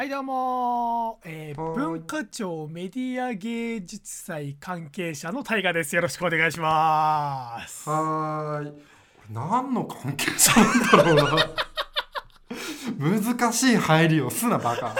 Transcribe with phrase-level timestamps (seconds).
[0.00, 8.72] はいどうも、えー文化庁メディア芸術祭関係者の大河ですよろしくお願いしますはーい。
[9.30, 11.16] 何の関係者なんだろう
[13.10, 13.20] な。
[13.28, 14.94] 難しい入りをすなバカ。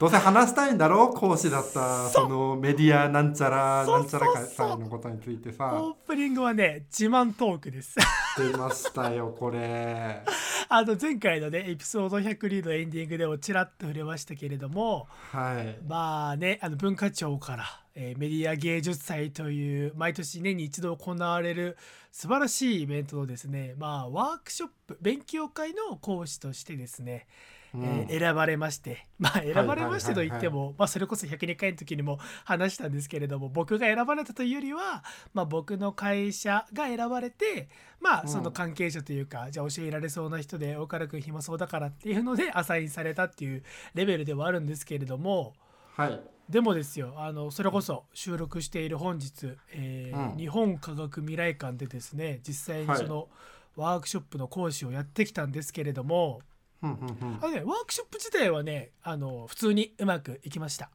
[0.00, 7.96] どうせ話したいんだろ講師だったそのメディアなんちゃらなんちゃらそうそう会のことについてさオープニングはね自慢トークです
[8.36, 10.22] 出ましたよこれ。
[10.68, 15.78] あの前回のねエピソード102のエンディングでもちらっと触れましたけれどもはい。
[15.86, 17.64] まあねあの文化庁から、
[17.94, 21.76] えーメディア芸術祭という毎年年に一度行われる
[22.10, 27.26] 素晴らしいイベントのですねまあワークショップ勉強会の講師としてですね、
[27.74, 27.82] うん。
[27.84, 29.06] えー選ばれまして。
[29.18, 37.68] まあ選ばれましてと言っても、はまあそれこそ102回の時にも話したんですけれども僕が選ばれたというよりは、まあ、僕の会社が選ばれて
[38.00, 38.26] まうん。
[38.26, 43.62] あその関係者というか、じゃあ教えられそうな人で岡田君暇そうだからっていうのでアサインされたっていう
[43.94, 45.54] レベルではあるんですけれども
[45.96, 46.20] はい。
[46.48, 50.36] でもですよあのそれこそ収録している本日、えーうん。
[50.36, 53.28] 日本科学未来館でですね実際にその
[53.76, 56.40] ワークショップの講師をやってきたんですけれども、
[56.82, 57.38] うんうんうん。
[57.42, 60.90] あのね、ワークショップ自体はねあの普通にうまくいきました。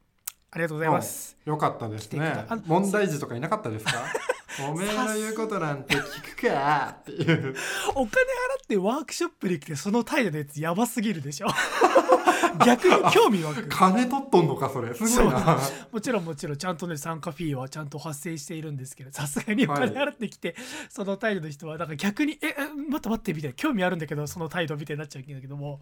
[0.53, 2.45] ありがとうございます、よかったですね。
[2.66, 3.91] 問題児とかいなかったですか？
[4.69, 6.97] おめえの言うことなんて聞くか？
[6.99, 7.55] っていう。
[7.95, 11.47] お金払ってワークショップに来てその態度のやつやばすぎるでしょ
[12.66, 14.94] 逆に興味湧く金取っとんのかそれ。
[14.94, 15.57] すごいな。
[15.89, 20.55] もちろんもちろんちゃんとね参加フィーはちゃんと発生しているんですけどさすがにお金払ってきて、
[20.89, 22.55] その態度の人はなんか逆に「ええ
[22.89, 25.79] 待って待って」みたいな興味あるんだけどその態度みたいになっちゃうんだけども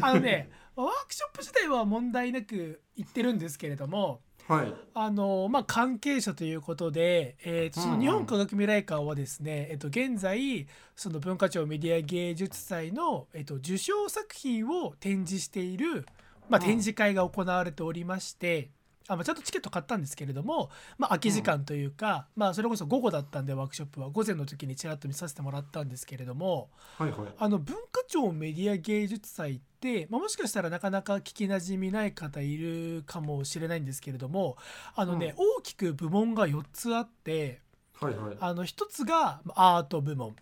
[0.00, 4.74] あのねワークショップ自体は問題なくいってるんですけれどもはい。
[4.94, 16.06] あのまあ関係者ということで、えーとその日本科学未来館はですね、えっと現在その文化庁メディア芸術祭の、えっと受賞作品を展示している、
[16.48, 18.70] まあ、うん展示会が行われておりまして、
[19.08, 24.10] あまあ、ちゃんとチケット買ったんですけれども、まあ、空き時間というか、まあ、それこそ午後だったんでワークショップは。
[24.10, 27.20] 午前の時にちらっと見させてもらったんですけれどもはいはい。
[27.38, 34.56] あの文化庁メディア芸術祭って、まあ、もしかしたらなかなか聞きなじみない方いるかもしれないんですけれども
[34.94, 37.60] あのね、大きく部門が4つあって
[38.02, 38.36] はいはい。
[38.40, 40.34] あの1つがまあアート部門。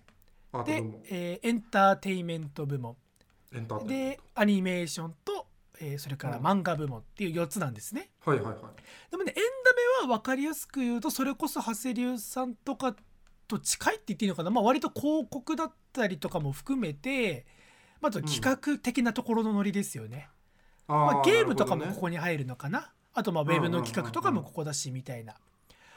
[0.65, 2.97] でえーエンターテインメント部門。
[3.53, 5.47] エンターテインメンでアニメーションと、
[5.81, 8.11] えーそれからうん漫画部門っていう4つなんですね。
[8.25, 8.31] ト。
[8.31, 9.11] はいはいはい。
[9.11, 12.95] でもねエンタメは分かりやすく言うとそれこそ長谷流さんとか
[13.49, 17.47] と近いって言っていいのかな、まあ、割と広告だったりとかも含めて、
[18.01, 20.29] まあ、あと企画的なところのノリですよね。
[20.87, 25.35] あまあ、ゲームとかもこここに入るのかなあとまあウェブの企画とかもここだしみたいな。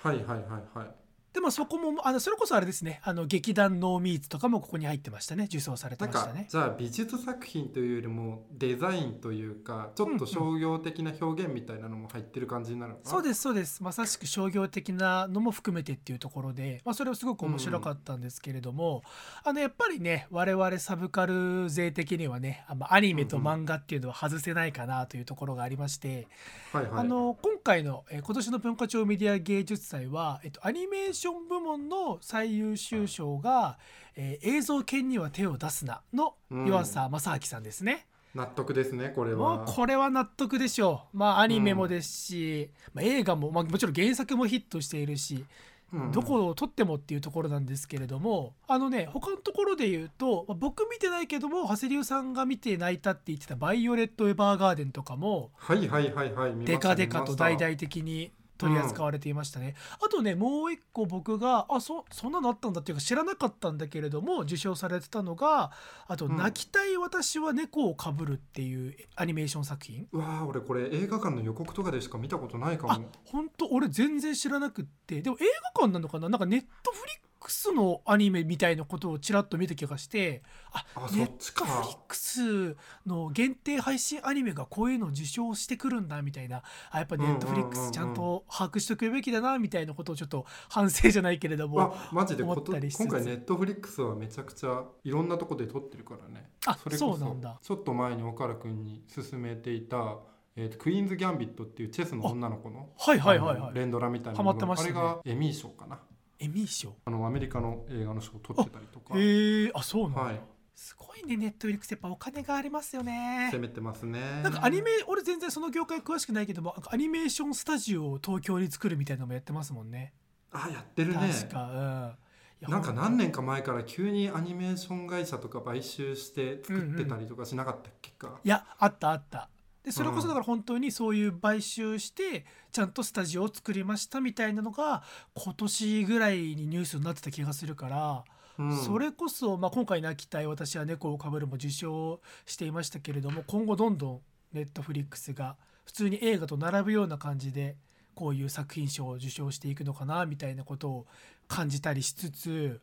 [0.02, 1.03] はいはいはいはい。
[1.34, 3.02] でもそこもあのそれこそあれですね。
[3.04, 5.46] あの劇団ノーミーツとかもここに入ってましたね。
[5.46, 6.46] 受賞されてましたね。
[6.50, 13.12] じゃあ美術作品というよりもデザインというかちょっと商業的な表現みたいなのも入ってる感じになるのかな？
[13.12, 13.82] そうですそうです。
[13.82, 19.04] まさしく商業的なのも含めてっていうところで、まあ、それはすごく面白かったんですけれども、
[19.44, 26.28] あのやっぱりね我々サブカル勢的にはねあまあアニメと漫画っていうのは外せないかなというところがありまして、
[26.72, 26.92] はいはい。
[27.02, 33.78] あの今回の、えー今年の文化庁メディア芸術祭は、えっと、アニメーション部門の最優秀賞が
[34.16, 38.08] 「えー映像犬には手を出すな」のうん湯浅正明さんですね。
[38.36, 41.18] 納得ですねこれもはうこれは納得でしょう。
[41.18, 45.46] まあアニメもですし、まあ、映画も、まあ、もちろん原作もヒットしているし、
[45.94, 46.12] うん。
[46.12, 58.32] どこを撮ってもっていうところなんですけれどもあのね他のところで言うと、まあ僕見てないけども長谷流さんが見て泣いたって言ってた「バイオレット・エヴァーガーデン」とかもはいはいはいはいデカデカと大々的に
[58.64, 65.72] 取り扱われていましたね、あとねもう一個僕があそそんなのあったんだっていうか知らなかったんだけれども受賞されてたのが
[66.08, 66.38] あと「うん。
[66.38, 70.08] 泣きたい私は猫をかぶる」っていうアニメーション作品。
[70.12, 75.22] うわー俺これ映画館の予告とかでしか見たことないかあも本当俺全然知らなくって。
[75.22, 76.30] でも映画館なのかな？
[76.30, 81.66] なんかネットフリックスのアニメみたいなことをちらっと見た気がしてああそっちか。
[81.66, 86.64] トフリックスの限定配信アニメがこういうのを受賞してくるんだみたいな。
[86.90, 93.02] あやっぱネットフリックスちゃんと把握しておくべきだなみたいなことをちょっと反省じゃないけれどもあマジでこと思ったりしつつ。
[93.02, 96.50] 今回ネットフリックスはめちゃくちゃいろんなとこで獲ってるからね。
[96.66, 97.60] あそれこそそうなんだ。
[97.62, 100.18] ちょっと前に岡田君に勧めていた、
[100.56, 103.58] えーとクイーンズ・ギャンビットっていうチェスの女の子のはいはいはいはい。
[103.58, 104.94] あの連ドラみたいなハマってましたね。
[104.96, 106.00] あれがエミー賞かな
[106.44, 106.96] エミー賞。
[107.06, 109.18] あのアメリカの映画の賞を取ってたりとか。
[109.18, 110.42] へえあそうなんだ、はい。
[110.76, 113.50] すごいねネットフリックスやっぱお金がありますよね。
[113.52, 114.42] 攻めてますね。
[114.44, 120.14] なんかアニメ俺全然その業界詳しくないけどもアニメーションスタジオを東京に作るみたいなのもやってますもんね。
[120.52, 121.32] あやってるね。
[121.34, 122.18] 確か
[122.62, 122.72] うん。
[122.72, 129.50] なんか何年か前から急にアニメーション会社とか買収して作ってたりとかしなかったっけか、いやあったあった
[129.84, 135.04] でそれこそだから本当にそういう買収してちゃんとスタジオを作りましたみたいなのが
[135.36, 138.24] 今年ぐらいにニュースになってた気がするから、
[138.58, 138.78] うん。
[138.78, 144.20] それこそ、まあ、今回泣きたい私は猫をかぶるも受賞していましたけれども今後どんどん
[144.54, 147.76] ネットフリックスが普通に映画と並ぶような感じで
[148.16, 151.08] こういう作品賞を受賞していくのかなみたいなことを
[151.48, 152.80] 感じたりしつつ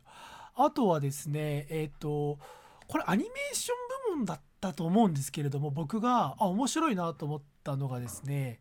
[0.55, 2.37] あとはですねえっ、と
[2.87, 3.73] これアニメーショ
[4.11, 8.59] ン部門だったと思うんですけれども僕があ面白いなと思ったのがですね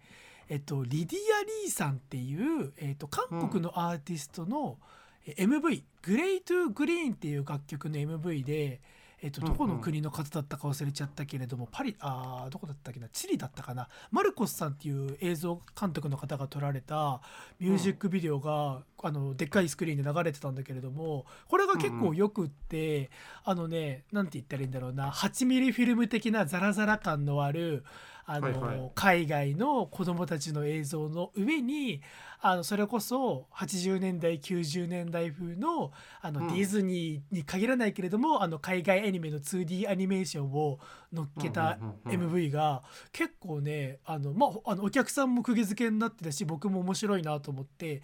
[0.53, 4.79] えっと、リディア・リーさんっていう、えっと、韓国のアーティストの
[5.27, 8.81] え MV「グレイトゥグリーン」っていう楽曲の MV で、
[9.23, 13.89] えっと、どこの国の方だったか忘れちゃったけれども、パリあーどこだったっけなチリだったかな。
[14.11, 17.21] マルコスさんっていう映像監督の方が撮られた
[17.59, 23.11] ミュージックビデオが、あのでっかいスクリーンで流れてたんだけれどもこれが結構よくって、
[23.45, 27.85] あのねなんて言ったらいいんだろうな8ミリフィルム的なザラザラ感のある
[28.31, 32.01] あの、はいはい海外の子供たちの映像の上に
[32.41, 35.91] あのそれこそ80年代90年代風の
[36.21, 40.79] あの、うんディズニーに限らないけれどもあの海外アニメの 2D アニメーションを
[41.13, 42.83] 乗っけた MV が
[43.13, 48.03] 結構ねあの、まあ、あのお客さんも釘付けになってたし僕も面白いなと思って。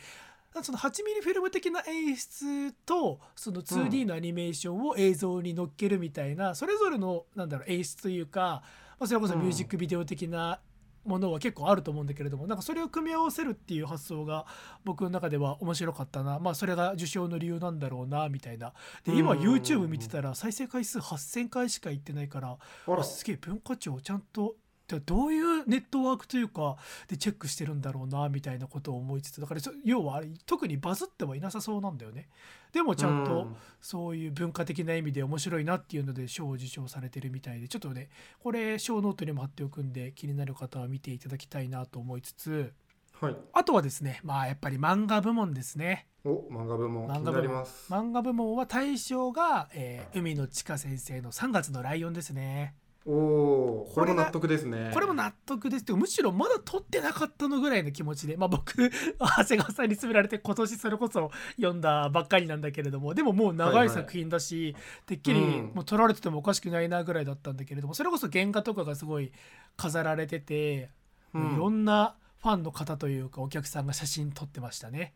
[0.62, 8.62] その8ミリフィルム的な演出とその 2D のアニメーションを映像に乗っけるみたいな、それぞれのなんだろう演出というか、
[8.98, 10.60] まあ、それこそミュージックビデオ的な
[11.06, 14.44] ものは結構あると思うんだけれどもなんかそれを組み合わせるっていう発想が
[14.84, 16.38] 僕の中では面白かったな。
[16.40, 18.72] まあそれが受賞の理由なんだろうなみたいな。
[19.04, 23.00] で今 YouTube 見てたら再生回数8,000回しかいってないからあら。
[23.00, 24.65] あすげえ文化庁ちゃんとで
[25.04, 26.76] どういうネットワークというか
[27.08, 32.28] でチェックしてるんだろうなみたいなことを思いつつだから要はあれ特にバズってはいなさそうなんだよね
[32.72, 33.48] でもちゃんと
[33.80, 42.72] そういう文化的な意味で面白いなっていうので賞を受賞されてるみたいでちょっとねこれショーノートにも貼っておくんで気になる方は見ていただきたいなと思いつつ
[43.20, 52.74] はいあとはですねまあやっぱり漫画部門ですねお漫画部門漫画部門漫画部門は大賞が、えー羽海野チカ先生の3月のライオンですね
[53.08, 55.84] おこれも納得ですねこれも納得です。
[55.84, 64.74] けどむしろまだ獲ってなかったのぐらいの気持ちでまあ僕 長谷川さんに勧められて今年それこそ読んだばっかりなんだけれどもでももう長はいはいい作品だし、
[65.06, 65.72] てっきりうん。
[65.74, 69.30] もう撮られててもおかしくないなぐらいだったんだけれどもそれこそ原画とかがすごい
[69.76, 70.90] 飾られてて、
[71.32, 71.54] うん。
[71.54, 75.14] いろんなファンの方というかお客さんが写真撮ってましたね。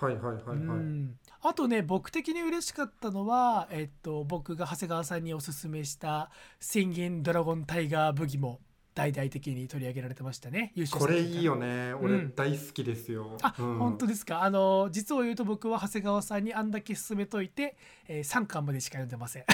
[0.00, 1.18] はいはいはいはい、うん。
[1.42, 6.30] あとね僕的に嬉しかったのは、えっと、僕が長谷川さんにおすすめした
[6.60, 8.60] 「宣言ドラゴンタイガーブギ」も
[8.94, 10.72] 大々的に取り上げられてましたね。
[10.90, 11.92] これいいよね。
[12.00, 12.04] うん。
[12.16, 13.78] 俺大好きですよ、あ、うん。
[13.78, 14.42] 本当ですか？
[14.42, 17.76] あの実を言うと僕は長谷川さんにあんだけ勧めといて、
[18.08, 19.44] えー、3巻までしか読んでません。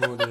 [0.00, 0.26] もうね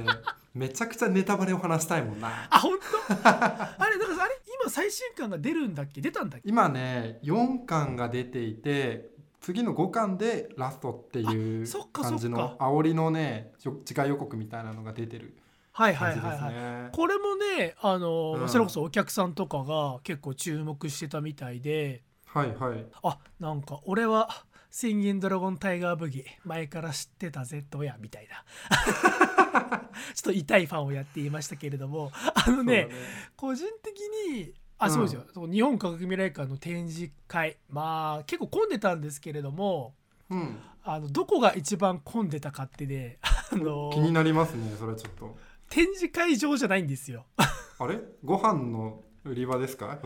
[0.54, 2.48] めちゃくちゃネタバレを話したいもんな。
[2.50, 2.78] あ本
[3.08, 3.14] 当？
[3.30, 6.02] あれだからあれ今最新巻が出るんだっけ？
[6.02, 6.50] 出たんだっけ？
[6.50, 13.52] 今ね4巻が出ていて次の5巻でラストっていうあそっか感じの煽りのね
[13.86, 15.38] 次回予告みたいなのが出てる
[15.78, 16.30] はいは感じですい。
[16.30, 16.90] はいはい、ね。
[16.92, 18.50] これもねあの、うん。
[18.50, 22.02] それこそお客さんとかが結構注目してたみたいで。
[22.26, 22.86] はいはい。
[23.04, 24.30] あなんか俺は
[24.72, 28.44] 「宣言ドラゴンタイガーブギ前から知ってたぜどや」みたいな。
[30.16, 32.12] ちょっと痛いファンをやっていましたけれども。
[32.14, 32.98] あのねそうだ
[33.36, 34.00] 個人的
[34.32, 39.94] にあうんそうですよ、その日本科学未来館の展示会まあ結構混んでたんですけれども
[40.30, 40.60] うん。
[40.84, 43.18] あのどこが一番混んでたかってね
[43.52, 45.36] あの気になりますねそれはちょっと。
[45.70, 47.26] 展示会場じゃないんですよ。
[47.80, 48.00] あれ？
[48.24, 50.00] ご飯の売り場ですか？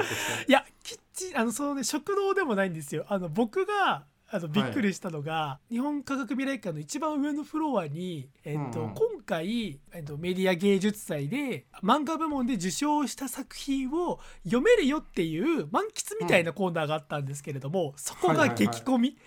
[0.48, 8.94] いやキッチンあのそのね食堂でもないんですよあの僕があのびっくりしたのが、日本科学未来館の一番上のフロアに、えっとうんうん。
[8.94, 19.18] 今回、えっと、メディア芸術祭で漫画部門で受賞した作品を読めるよっていう満喫みたいなコーナーがあったんですけれども、そこが激混み、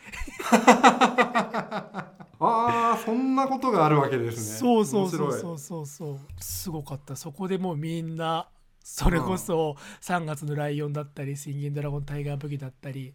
[0.50, 4.58] ああそんなことがあるわけですね。
[4.58, 6.18] そうそうそうそうそうそう。
[6.40, 7.14] すごかった。
[7.14, 8.48] そこでもうみんな
[8.84, 13.14] それこそ3月のライオンだったり「宣言ドラゴンタイガーブギ」だったり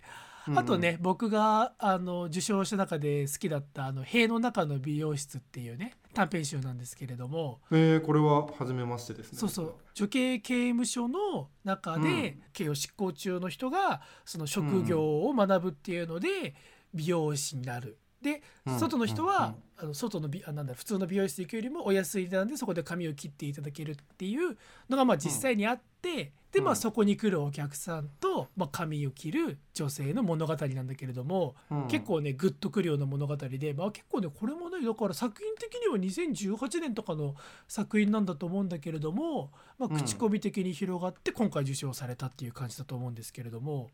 [0.55, 7.79] あとね、僕があの受賞した中で好きだった「あの塀の中の美容室」っていうね短編集なんですけれども、うん。
[7.79, 9.39] えー、これは初めましてですね。
[9.39, 16.55] そうそう女系刑務所の中うでん刑を執行中の人がその職業を学ぶっていうので
[16.93, 17.97] 美容師になる。
[18.21, 24.57] でうん外の人うんは、あの外の美あなんだ普通の美容室行くよりもお安い値段でそこで髪を切っていただけるっていう
[24.89, 26.75] のがまあ実際にあっってで、まあ、うん。
[26.75, 31.87] そこに来るお客さんと、まあ、髪を切る女性の物語なんだけれども、うん。
[31.87, 37.35] 結構ねグッとくるような物語で、まあ、結構ねこれもねだから作品的には2018年とかの
[37.67, 39.97] 作品なんだと思うんだけれども、まあ、うん。
[39.99, 43.89] 口コミ的に広がって今回受賞されたっていう感じだと思うんですけれども、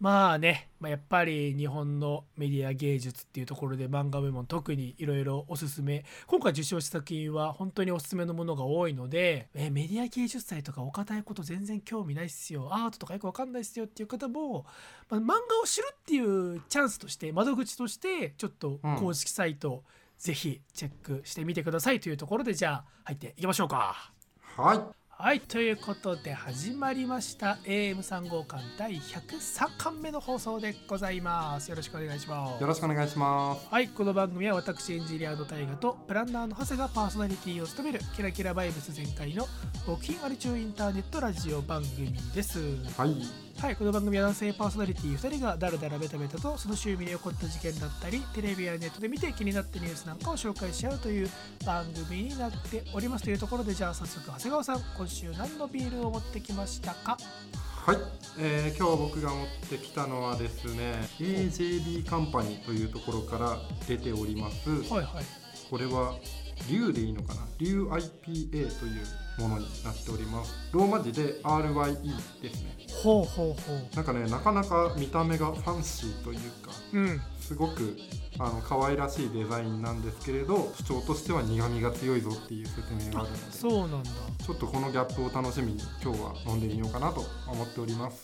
[0.00, 6.04] まあね、まあ、やっぱり日本のメディア芸術っていうところで漫画部門特にいろいろおすすめ。
[6.28, 12.68] 今回受賞した作品は本当におすすめのものが多いのでえメディア芸術祭とかお堅いこと全然興味ないっすよ。
[12.72, 14.66] アートとかよくわかんないっすよっていう方も、
[15.08, 19.84] まあ、漫画を知るっていうチャンスとして窓口としてちょっと公式サイト、
[20.18, 24.12] ぜひチェックしてみてくださいというところでじゃあ入っていきましょうか。
[24.56, 27.58] はいはいということで始まりました。
[27.64, 31.68] AM3 号館第103巻目の放送でございます。
[31.70, 32.60] よろしくお願いします。
[32.60, 33.66] よろしくお願いします。
[33.68, 39.46] はいこの番組は私エンジニアの大河とプランナーの長谷がパーソナリティを務めるキラキラバイブス全開の
[39.88, 42.60] 募金アルチューインターネットラジオ番組です。
[42.96, 51.28] はいはい、この番組は男性パーソナリティ2人がだらだらベタベタとその周囲に起こった事件だったりテレビやネットで見て気になったニュースなんかを紹介し合うという
[51.66, 53.24] 番組になっております。
[53.24, 57.18] というところでじゃあ早速長谷川さん今週何のビールを持ってきましたか？
[57.84, 57.96] はい、
[58.38, 64.70] えー今日僕が持ってきたのはですね AJB カンパニーというところから出ております。
[64.70, 65.24] はいはい。
[65.68, 66.14] これは
[66.70, 67.40] 龍でいいのかな？
[67.58, 69.04] 龍 IPA という
[69.38, 70.52] ものになっております。
[70.72, 72.76] ローマ字で RYE ですね。
[73.02, 73.96] ほうほうほう。
[73.96, 77.20] なんかねなかなか見た目がファンシーというかうん。
[77.40, 77.96] すごく
[78.38, 84.10] あの可愛らしいデザインなんですけれど主張としては苦味が強いぞっていう説明があるのでちそうなんだ。
[84.48, 88.22] ょっとこのギャップを楽しみに今日は飲んでみようかなと思っております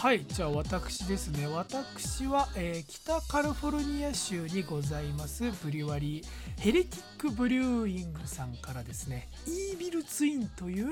[0.00, 1.46] はいじゃあ私ですね。
[1.46, 6.24] 私は、えー北カリフォルニア州にございますブリュワリー
[6.58, 10.86] ヘレティックブリューイングさんからですねイービルツインという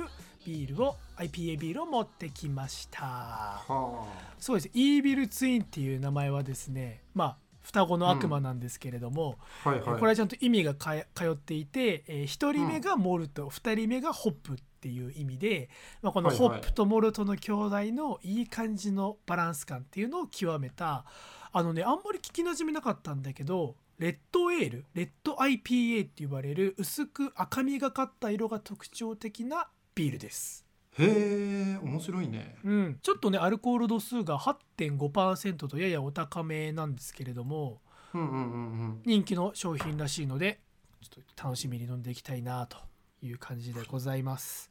[0.45, 3.07] ビールを IPA ビールを持ってきました。
[3.07, 4.05] は
[4.38, 4.71] そうです。
[4.75, 9.99] イービルツインっていう名前はですねまあ双子の悪魔なんですけれども、あはいはい。
[10.00, 15.68] これはちゃんと意味が通っていて、え1人目がモルト、2人目がホップっていう意味で、
[16.02, 21.04] まあ、このホップとモルトの兄弟のいい感じのバランス感っていうのを極めた
[21.52, 30.64] あのねあんまり聞きなじみなかったんだけどレッドエールレッド IPA って呼ばれる薄く赤みがかった色が特徴的なビールです。
[30.99, 32.56] へえ面白いね。
[32.64, 37.80] うん、ちょっとねアルコール度数が8.5%とややお高めなんですけれども
[38.14, 38.44] うんうんうんう
[38.87, 39.02] ん。
[39.04, 40.61] 人気の商品らしいので
[41.00, 42.78] ちょっと楽しみに飲んでいきたいなと
[43.23, 44.71] いう感じでございます。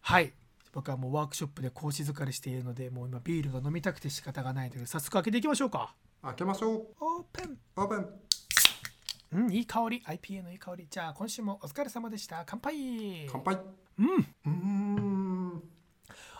[0.00, 0.32] はい。
[0.72, 5.94] 僕はもうワークショップで講師疲れしているのでもう今ビールが飲みたくて仕方がないので早速開けていきましょうか。
[6.22, 6.86] 開けましょう。
[7.00, 7.58] オープン。
[7.76, 8.06] オープン。
[9.32, 10.02] うんいい香り。
[10.06, 10.86] IPA のいい香り。
[10.90, 12.44] じゃあ今週もお疲れ様でした。
[12.46, 13.26] 乾杯。
[13.30, 13.58] 乾杯。
[13.98, 14.06] うん。
[14.16, 15.62] うーん。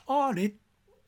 [0.06, 0.54] あーレッ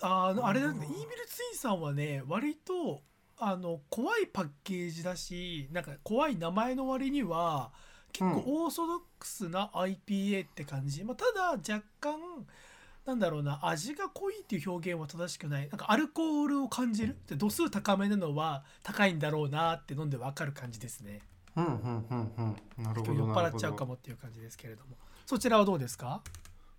[0.00, 0.66] あーあれだ。
[0.66, 0.88] イービル
[1.26, 3.02] ツインさんはね割と
[3.38, 7.73] あの怖いパッケージだしなんか怖い名前の割には
[8.14, 12.18] 結構オーソドックスな IPA って感じ、まあ、ただ若干
[13.04, 15.68] なんだろうな味が濃いっていう表現は正しくない。
[15.68, 17.18] なんかアルコールを感じる。
[17.26, 21.21] で度数高めなのは高いんだろうなって飲んで分かる感じですね。
[21.56, 22.33] うんうんうん
[22.78, 22.85] うん。
[22.85, 23.87] なるほど酔っ払っちゃうかど。
[23.87, 24.97] もっていう感じですけれども。
[25.26, 26.23] そちらはどうですか？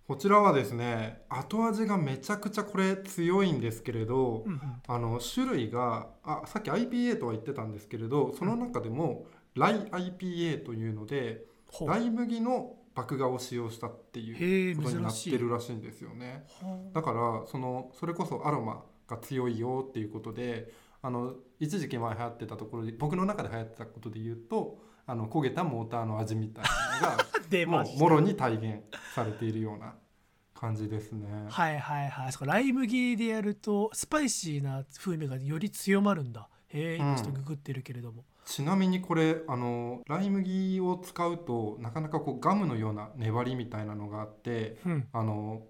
[0.08, 4.60] こちらはですね後味がめちゃくちゃこれ強いんですけれど、うんうん。
[4.86, 11.44] あの種類があさっき IPA とは言ってたんですけれどその中でもライ IPA というので
[11.86, 16.44] ライ麦の麦芽を使用したっていうことになっているらしいんですよね。
[16.92, 20.72] だからそのそれこそアロマが強いよっていうことで
[21.02, 26.64] あの一時期前流行ってたところで僕の中で流行ってたことで言うとあの焦げたモーターの味みたい
[27.00, 28.82] なのが もうもろに体現
[29.14, 29.94] されているような
[30.54, 31.46] 感じですね。
[31.48, 32.32] はいはいはい。
[32.32, 36.48] そライ麦でやるとスパイシーな風味がより強まるんだ。
[36.68, 45.62] へえうん今ちょっとググってるけれども、ちなみにこれあのライ麦を使うとなかなかこうガムのような粘りみたいなのがあってうん、あの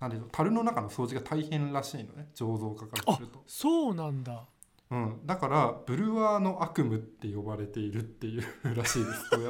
[0.00, 4.44] なんでしょう樽の中の掃除が大変らしいのね醸造家からすると、そうなんだ。
[4.90, 9.34] うん、だからブルワーの悪夢って呼ばれているっていうらしいです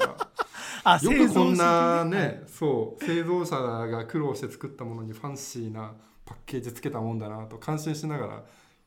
[1.04, 2.42] よくこんなね。
[2.46, 8.44] そう製造者が苦労して作ったものにファンシーなパッケージつけたもんだなと感心しながら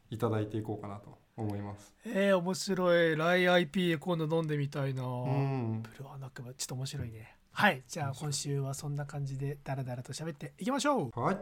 [0.09, 1.93] いただいていこうかなと思います。
[2.05, 3.15] えー、面白い。
[3.15, 5.81] ライ IPA 今度飲んでみたいな、うん。
[5.81, 7.35] ブルワーナックちょっと面白いね。
[7.51, 7.83] はい。
[7.87, 11.19] じゃあ今週はそんな感じでダラダラと喋っていきましょう。
[11.19, 11.37] はい。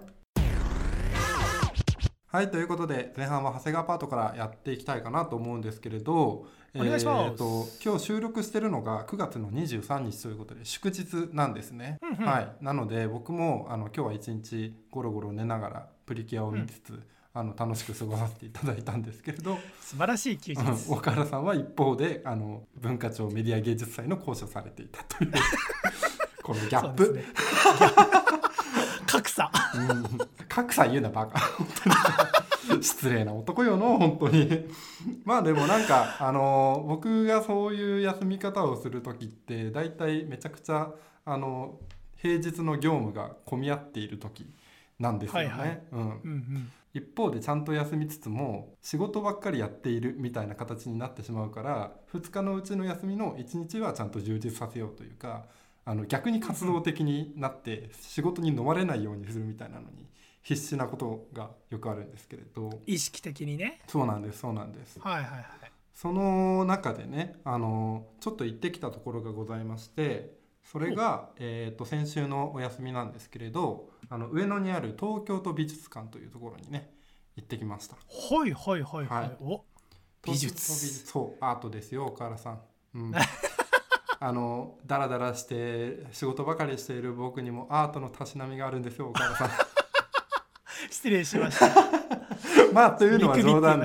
[2.29, 7.31] はいということで前半は長谷川パートからやっていきたいかなと思うんですけれどお願いします。
[7.31, 12.15] えーと今日収録してるのが9月の23日ということで祝日なんですね、うんうん。
[12.25, 12.49] はい。
[12.59, 17.01] なので僕もあの今日は一日ゴロゴロ寝ながらプリキュアを見つつ、
[17.37, 20.59] あの楽しく過ごさせていただいたんですけれど素晴らしい休日。
[20.59, 25.31] うん岡原さんは一方であの文化庁メディア芸術祭の講師をされていたという
[26.41, 27.23] このギャップ、ね。
[29.05, 29.51] 格差。
[29.75, 30.17] うん。
[30.47, 31.39] 格差言うなバカ。
[31.39, 31.67] 本
[32.67, 32.83] 当に。
[32.83, 34.65] 失礼な男よの本当に。
[35.23, 40.91] まあでもなんかあの僕がそういう休み方をする時って大体めちゃくちゃ
[41.25, 41.79] あの
[42.15, 44.51] 平日の業務が混み合っている時
[44.99, 45.81] なんですよね、はいはい。
[45.91, 55.45] うん、うんうん一方でちゃんと休みつつも仕事ばっかりやっているみたいな形になってしまうから2日のうちの休みの1日はちゃんと充実させようというか
[55.85, 60.07] あの逆に活動的になって仕事に飲まれないようにするみたいなのに
[60.41, 62.81] 必死なことがよくあるんですけれど。
[62.85, 63.81] 意識的にね。
[63.87, 64.97] そうなんですそうなんです。
[64.99, 65.43] はいはいはい。
[65.93, 70.36] その中でねあのちょっと行ってきたところがございまして
[70.71, 76.91] それが、えー、と先週のお休みなんですけれどあの上野にある東京都美術館というところにね
[77.37, 77.95] 行ってきました。
[77.95, 79.37] はいはいはいはい、はい。
[79.39, 79.63] お
[80.23, 81.05] 美術。
[81.05, 82.61] そうアートですよ岡原さん、
[82.95, 83.13] うん、
[84.19, 89.49] あのダラダラして仕事ばかりしている僕にもアートのたしなみがあるんですよ岡原さ
[90.91, 91.67] 失礼しました。
[91.67, 92.16] ん
[92.77, 93.79] まあというのは冗談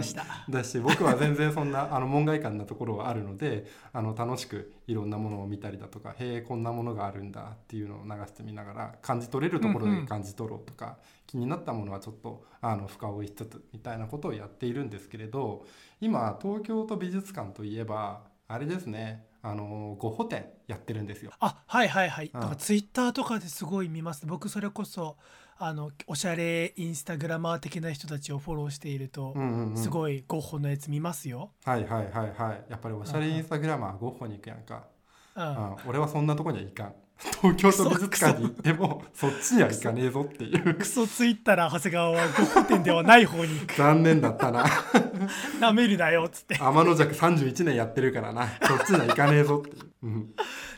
[0.50, 15.64] だし僕は全然そんなあの門外漢なところはあるので あの楽しくいろんなものを見たりだとかへえこんなものがあるんだっていうのを流してみながら感じ取れるところうんうんで感じ取ろうとか、気になったものはちょっとあの深追いしつつみたいなことをやっているんですけれど
[16.00, 21.32] 今東京都美術館といえばあれですねあのゴッホ展やってるんですよ。
[21.40, 22.40] あはいはいはい、うん。
[22.40, 24.24] だからツイッターとかですごい見ます。
[24.24, 25.16] 僕それこそ
[25.58, 29.76] あのおしゃれインスタグラマー的な人たちをフォローしていると、うんうんうん。
[29.76, 32.64] すごいゴッホのやつ見ますよ、はいはいはいはい。
[32.68, 34.84] やっぱりおしゃれインスタグラマーはゴッホに行くやんか、
[35.36, 35.44] うん。
[35.44, 36.94] うん、俺はそんなとこには行かん
[37.40, 40.74] 東京都美術館に行ってもそっちには行かねえぞっていう。
[40.74, 43.60] クソツイッター長谷川はゴッホ店ではない方に。
[43.60, 44.64] 行く残念だったな。
[45.60, 46.56] なめるなよっつって。
[46.58, 48.48] 天の弱31年やってるからな。
[48.62, 50.34] そっちには行かねえぞっていう、うん。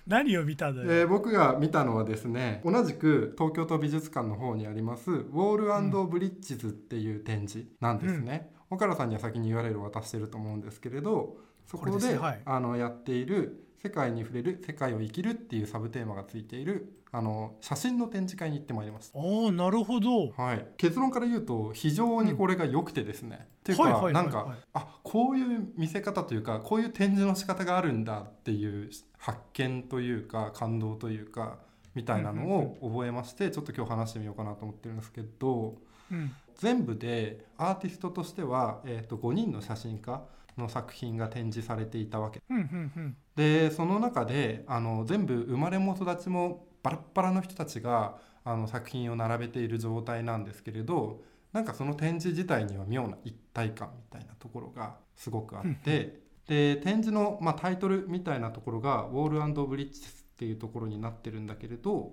[0.07, 12.41] 何を見たのよ、で僕が見たのはですね同じく東京都美術館の方にありますウォールブリッジズっていう展示なんですね、岡原さんには先に URL を渡してると思うんですけれどそこではい。
[12.45, 19.19] あのやっている「世界に触れる世界を生きる」っていうサブテーマがついているあの写真の展示会に行ってまいりました。
[19.19, 20.31] ああなるほど。
[20.31, 31.59] はい、結論から言うと非常にこれが良くてですね、っていうか、はいはいなんかあこういう見せ方というかこういう展示の仕方があるんだっていう発見というか感動というか
[31.95, 35.77] みたいなのを覚えましてちょっと今日話してみようかなと思ってるんですけど
[36.11, 36.35] うん。
[36.57, 40.23] 全部でアーティストとしては、えー、と5人の写真家
[40.57, 42.43] の作品が展示されていたわけ。
[42.51, 43.17] うんうんうん。
[43.37, 62.13] でその中であの全部生まれも育ちもバラッバラの人たちがあの作品を並べている状態なんですけれどなんかその展示自体には妙な一体感みたいなところがすごくあってで展示の、まあ、タイトルみたいなところが「ウォールブリッジス」っていうところになってるんだけれど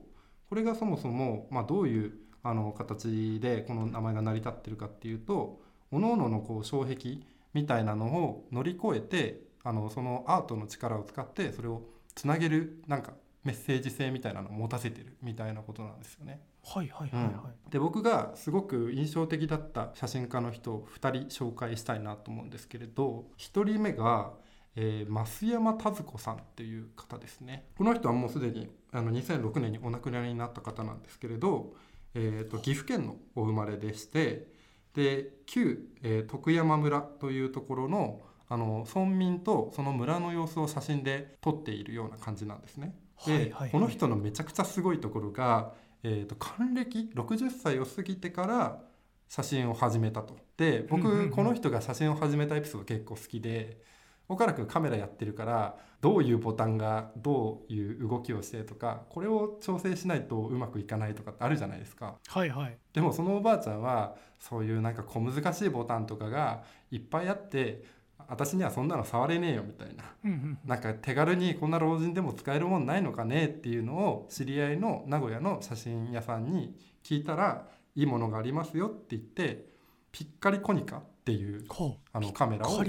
[0.49, 7.19] これがそもそも、まあ、どういうあの形でこの名前が成り立ってるかっていうと各々のこう障壁
[7.53, 11.83] みたいなのを乗り越えてあのそのアートの力を使ってそれを
[12.15, 16.41] つなげるなんかメッセージ性みたいなのを持たせてるみたいなことなんですよね。
[16.63, 17.29] はいはいはいは
[17.67, 24.33] い、で僕がすごく印象的だった写真家の人を2人紹介したいなと思うんですけれど1人目が、
[24.75, 27.65] えー増山田子さんっていう方ですね。
[27.77, 31.73] この人はもうすでにあの2006年にお亡くなりになった方なんですけれど、
[32.13, 34.47] えー、と岐阜県のお生まれでして
[34.93, 42.93] で旧、えー徳山村というところのあの村民とその村の様子を写真で撮っているような感じなんですね。
[43.25, 45.73] で、はいはいはいこの人のめちゃくちゃすごいところが、
[46.03, 48.81] えー、と還暦？60歳を過ぎてから
[49.29, 50.35] 写真を始めたと。
[50.57, 53.81] で僕、うんうんうんこの人が写真を始めたエピソード結構好きで
[54.27, 62.15] 岡原君カメラやってるからどういうボタンがどういう動きをしてとかこれを調整しないとうまくいかないとかってあるじゃないですか。
[62.27, 62.77] はいはい。
[62.93, 67.83] でもそのおばあちゃんはそういうなんか小難しいボタンとかがいっぱいあって
[68.27, 70.03] 私にはそんなの触れねえよみたいな。
[70.23, 70.59] うんうん。
[70.65, 79.70] なんか手軽にこんな老人でも使えるもんないのかねっていうのを知り合いの名古屋の写真屋さんに聞いたらいいものがありますよって言って
[80.11, 81.65] ピッカリコニカっていう
[82.13, 82.83] あのカメラを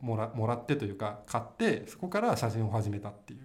[0.00, 3.40] もらもらってというか買ってそこから写真を始めたっていう。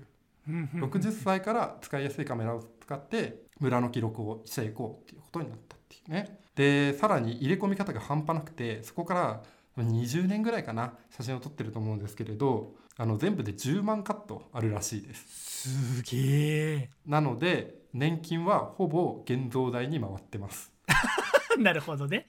[0.48, 6.40] うんうんうん60歳から使いやすいカメラを使って村の記録をしていこうっていうことになったっっていうね。
[6.56, 9.44] でさらに入れ込み方が半端なくてそこから
[9.78, 15.68] 20年ぐらいかな写真を撮ってると思うんですけれどあの全部で10万カットあるらしいです。
[15.70, 16.18] すげ
[16.74, 16.90] え。
[17.06, 20.72] なので年金はほぼ現像代に回ってます
[21.64, 22.28] なるほどね。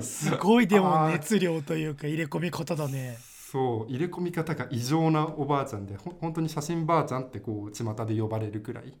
[0.00, 3.16] すごいでも熱量というか入れ込み方だね。
[3.20, 3.90] そう。
[3.90, 8.94] 入れ込み方が異常なおばあちゃんでほ本当に写真ばあちゃんってこう巷で呼ばれるくらい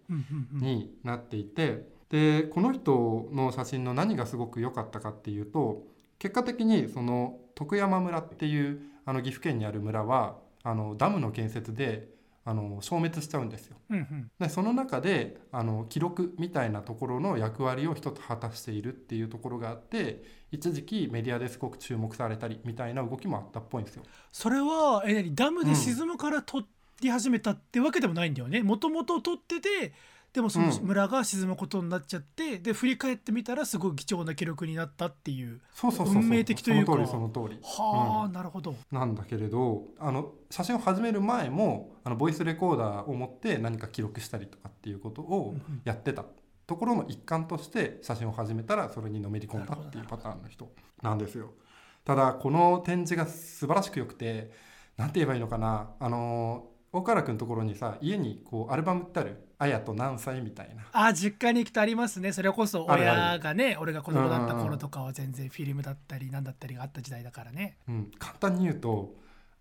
[0.52, 5.84] になっていて、でこの人の写真の何がすごく良かったかっていうと
[6.18, 12.08] 結果的にその徳山村っていうあの岐阜県にある村はあのダムの建設で
[12.48, 13.76] あの消滅しちゃうんですよ。
[13.90, 24.04] うんうんでその中であの記録みたいなところの役割を一つ果たしているっていうところがあって一時期メディアですごく注目されたりみたいな動きもあったっぽいんですよ。
[24.30, 25.34] それはえ何？
[25.34, 26.64] ダムで沈むから撮
[27.00, 29.92] り始めたってわけでもないんだよねもともと撮ってて
[30.36, 30.86] でもそのうん。
[30.86, 36.92] 村が沈むことになっちゃって、で振り返ってみたらすごい貴重な記録になったっていう運命的というか。
[36.92, 37.58] その通りその通り。
[37.62, 38.32] はあ、うん。
[38.32, 38.76] なるほど。
[38.92, 45.82] なんだけれどあの写真を始める前もあのボイスレコーダーを持って何か記録したりとかっていうことをうんうん。
[45.86, 46.26] やってた
[46.66, 50.70] ところの一環として写真を始めたらそれにのめり込んだっていうパターンの人
[51.00, 51.52] なんですよ。
[52.04, 54.52] ただこの展示が素晴らしく良くて
[54.98, 55.92] 何て言えばいいのかな。
[55.98, 60.86] あの大河原君のところにさ家にこうアルバムってある「あやと何歳」みたいな。
[60.92, 62.32] あ実家に行くとありますね。
[62.32, 67.78] それこそ親がね俺が子供だった頃とかは全然フィルムだったり何だったりがあった時代だからね。
[67.88, 69.14] うん、簡単に言うと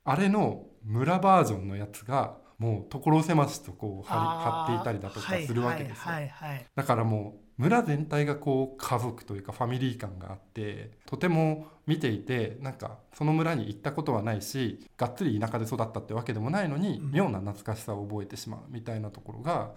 [0.03, 6.11] あれの村バージョンのやつがもう所狭しとこう貼っていたりだとかするわけですよ。
[6.11, 6.65] はいはいはいはい。
[6.75, 17.11] だからもう村全体がこう家族というかファミリー感があってとても見ていてなんかその村に行ったことはないしがっつり田舎で育ったってわけでもないのに、うん。
[17.11, 19.71] 妙な懐かしさを覚えてしまうみたいなところが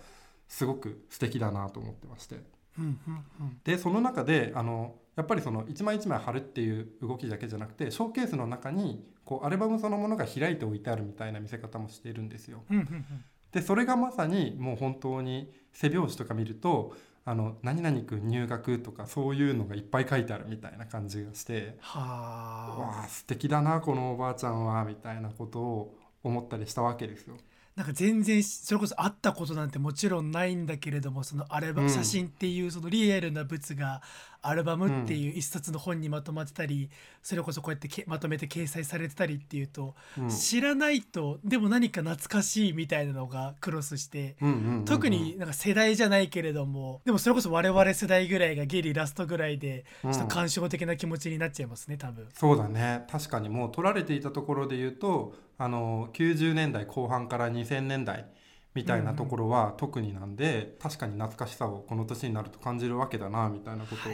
[0.48, 2.36] すごく素敵だなと思ってまして。
[2.78, 3.60] うんうんうん。
[3.64, 12.62] でその中であのやっぱりその一枚一枚貼るっていう動きだけじゃなくてショーケースの中にこうアルバムそのものが開いておいてあるみたいな見せ方もしているんですよ。
[12.70, 13.24] うんうんうん。
[13.52, 16.94] でそれがまさにもう本当に背表紙とか見ると
[17.28, 27.36] あの何々くん入学とかそういうのがいっぱい書いてあるみたいな感じがしてはあわあ素敵だなこのおばあちゃんはみたいなことを思ったりしたわけですよ。
[27.76, 34.02] なんか全然それこそ会ったことなんてもちろんないんだけれどもそのアルバム、うん写真っていうそのリアルな物が
[34.42, 36.90] アルバムっていう一冊の本にまとまってたり、
[37.22, 40.28] それこそこうやってけまとめて掲載されてたりっていうと、うん。
[40.28, 52.28] 知らないとでも何か懐かしいみたいなのがクロスして、うんうんうんうん特になんか世代じゃないけれどもでもそれこそ我々世代ぐらいがギリラストぐらいでちょっと感傷的な気持ちになっちゃいますね多分。
[52.32, 53.04] そうだね。
[53.10, 58.26] 確かにもう撮られていたところで言うとあの90年代後半から2000年代
[58.74, 64.12] みたいなところは特になんで、確かに懐かしさをこの年になると感じるわけだなみたいなことを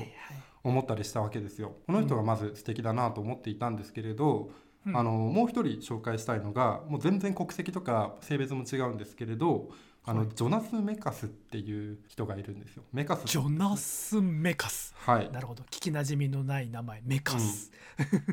[0.62, 1.77] 思ったりしたわけですよ。
[1.87, 4.51] この人がまず素敵だなと思っていたんですけれど、
[4.87, 4.97] うん。
[4.97, 9.71] あのもう一人紹介したいのがもう全然国籍とか性別も違うんですけれど
[10.05, 10.29] あの、はい。
[10.35, 12.83] ジョナス・メカスっていう人がいるんですよ。
[12.93, 13.25] メカス。
[13.25, 14.95] ジョナス・メカス。
[14.99, 15.33] はい。
[15.33, 15.62] なるほど。
[15.64, 17.73] 聞きなじみのない名前メカス、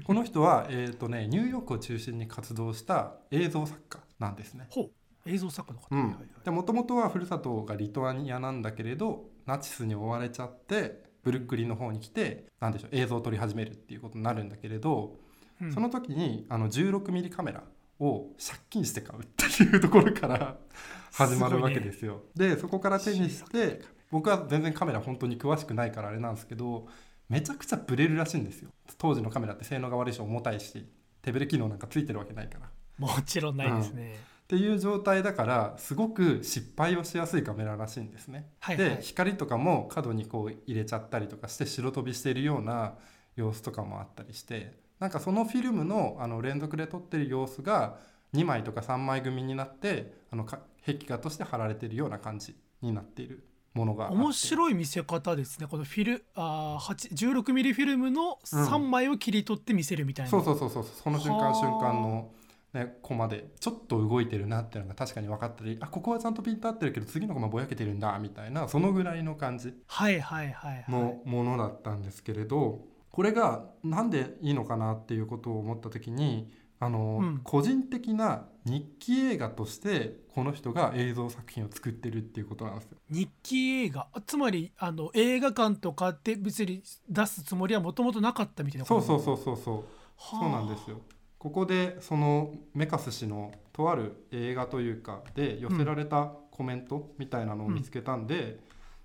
[0.03, 4.67] この人は、えーとね、ニューヨークを中心に活動した映像作家なんですね。
[4.69, 4.91] ほう
[5.25, 6.15] 映像作家の方、うん。
[6.43, 15.17] でもともとはふるさとがリトアニアなんだけれどナチスに追われちゃってブルックリンの方に来てなんでしょう映像を撮り始めるっていうことになるんだけれど、
[15.61, 15.71] うん。
[15.73, 17.63] その時にあの16ミリカメラ
[17.99, 20.57] を借金して買うっていうところから
[21.13, 22.23] 始まるわけですよ。
[22.35, 26.87] でそこから手にして僕は全然カメラ本当に詳しくないからあれなんですけど
[27.29, 28.69] めちゃくちゃブレるらしいんですよ。
[28.97, 30.85] 当時のカメラって性能が悪いし重たいし
[31.21, 32.69] 手ブレ機能なんかついてるわけないから。
[32.97, 34.15] もちろんないですね、
[34.51, 38.49] っていう状態だからすごく失敗をしやすいカメラらしいんですね。
[38.59, 38.95] はいはい。
[38.97, 42.95] で光とかも角にこう入れちゃったりとかして白飛びしているような
[43.37, 47.95] 様子とかもあったりしてなんかそのフィルムのあの連続で撮ってる様子が
[48.33, 55.67] 2枚とか3枚組になってあのか壁画として貼られているような感じになっているものが面白い見せ方ですね。
[55.67, 60.85] このフィルあー8 16ミリフィルムの3枚を切り取って見せるみたいな、そうそうそうそう。
[60.85, 61.51] その瞬はあ。
[61.51, 62.31] 間瞬間の、
[62.73, 63.51] ね、コマで。
[63.59, 70.85] ちょっと動いてるなっていうのが確かに分かったりあここはちゃんとピント合ってるけど次のコマぼやけてるんだみたいなそのぐらいの感じはいはいはいはい。
[70.87, 72.79] のものだったんですけれど
[73.11, 77.41] これがなんでいいのかなっていうことを思った時にあの、うん。
[77.43, 82.97] 個人的な日記映画としてこの人が映像作品を作ってるっていうことなんですよ。
[83.09, 84.07] 日記映画？
[84.13, 89.83] あつまりあの映画館とかで別に出すつもりはもともとなかったみたいなそうそううそうそうそう。
[90.17, 91.01] そそうなんですよ。
[91.41, 98.59] ここでそのメカス氏のとある映画というかで寄せられたコメントみたいなのを見つけたんで、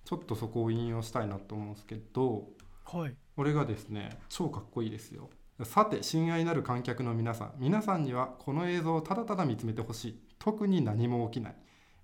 [0.04, 2.44] ちょっとそこを引用したいなと思うんですけど
[2.84, 3.14] はい。
[3.38, 5.30] 俺がですね超かっこいいですよ。
[5.64, 7.52] さて親愛なる観客の皆さん。
[7.56, 10.20] 皆さんにはこの映像をただただ見つめてほしい。
[10.38, 11.56] 特に何も起きない。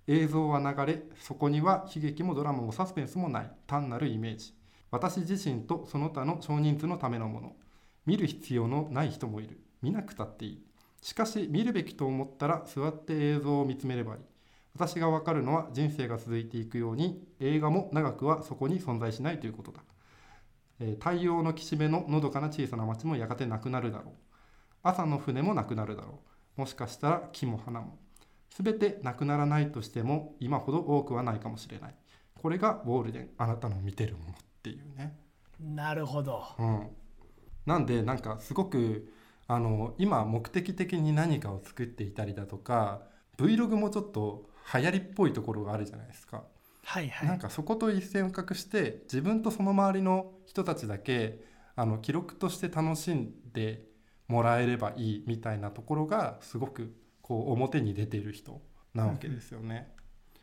[0.07, 3.51] 映像は流れそこには悲劇もドラマもサスペンスもない。
[3.67, 4.55] 単なるイメージ。
[4.89, 7.55] 私自身とその他の少人数のためのもの。
[8.07, 10.65] 見る必要のない人もいる見なくたっていい。
[11.01, 14.21] しかし見るべきと思ったら座って映像を見つめればいい。
[14.73, 19.83] 私が分かるのは人生が続いていくように映画も長くはそこに存在しないということだ。
[20.79, 24.13] えー太陽の岸辺ののどかな小さな町もやがてなくなるだろう。
[24.81, 26.21] 朝の船もなくなるだろ
[26.57, 26.61] う。
[26.61, 27.99] もしかしたら木も花も。
[28.49, 31.95] 全てなくならないとしても今ほど多くはないかもしれない。
[32.41, 35.17] これがウォールデンあなたの見てるものっていうね。
[35.59, 36.43] なるほど。
[36.59, 36.87] うん、
[37.65, 39.11] なんでなんかすごく
[39.47, 43.01] あの今目的的に何かを作っていたりだとか
[43.37, 46.43] Vlog もちょっと流行りっぽいところがあるじゃないですか。
[46.85, 51.43] はいはいなんかそこと一線を画して自分とその周りの人たちだけ
[51.75, 53.85] あの記録として楽しんで
[54.27, 58.61] もらえればいいみたいなところがすごくこう表に出ている人
[58.93, 59.91] なわけですよね。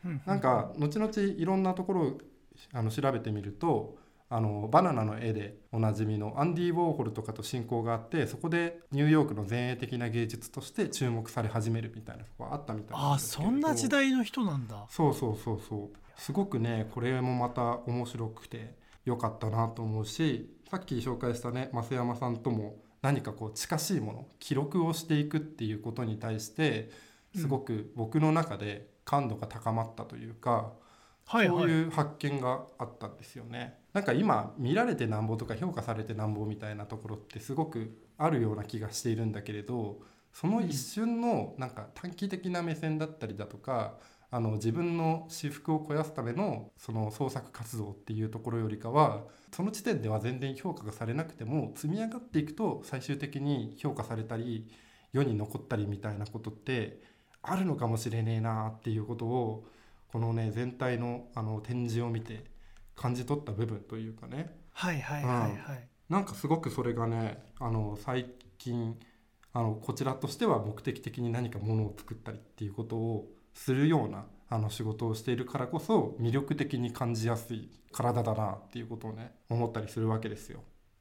[0.05, 2.19] うんなんか後々いろんなところを
[2.73, 3.99] あの調べてみると
[4.33, 14.87] あのバナナの絵でおなじみのアンディ・ウォーホルとかと親交があってそこでニューヨークの前衛的な芸術として注目され始めるみたいなとこがあったみたいなんあそんな時代の人なんだ。
[14.89, 15.99] そうそうそうそう。
[16.17, 26.91] すごくねこれもまた面白くて良かったなと思うしさっき紹介したね増山さんとも何かこう近しいもの記録をしていくっていうことに対して
[27.35, 30.73] すごく僕の中で感度が高まったというか、
[31.27, 31.59] はいはい。
[31.59, 33.80] そういう発見があったんですよね。
[33.93, 39.99] なんか今見られてなんぼとか評価されてなんぼみたいなところってすごくあるような気がしているんだけれど
[40.33, 43.95] その一瞬のなんか短期的な目線だったりだとか
[44.31, 54.69] あの自分の私服を肥やすためのその創作活動っていうところよりかはその時点では全然評価がされなくても積み上がっていくと最終的に評価されたり
[55.13, 57.03] 世に残ったりみたいなことって
[57.43, 59.65] あるのかもしれねえなっていうことを
[60.13, 62.45] このね全体のあの展示を見て
[63.01, 64.55] 感じ取った部分というかね。
[64.75, 65.89] はいはいはいはい。
[66.11, 68.27] なんかすごくそれがねあの最
[68.59, 68.95] 近
[69.55, 80.61] あのこちらとしては目的的に何かものを作ったりっていうことをするようなあの仕事をしているからこそ魅力的に感じやすい体だなっていうことをね思ったりするわけですよ。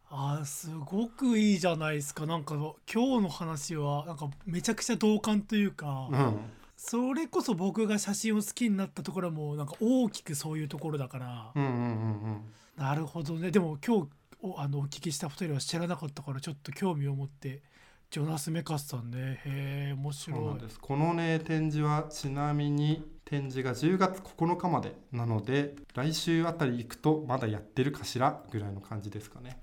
[0.10, 2.26] あーすごくいいじゃないですか。
[2.26, 6.40] なんか今日の話はなんかめちゃくちゃ同感というか、うん、
[6.82, 12.42] それこそ僕が写真を好きになったところもなんか大きくそういうところだから、うんうんうん
[12.78, 13.52] なるほどね。
[13.52, 14.08] でも今日
[14.42, 17.62] おあのお聞きした2人は知らなかったからちょっと興味を持って
[18.10, 19.42] ジョナス・メカスさんね。
[19.46, 20.40] へえ面白い。
[20.40, 20.80] なんです。
[20.80, 29.60] このね展示はちなみに展示が10月9日までなので来週あたり行くとまだやってるかしらぐらいの感じですかね。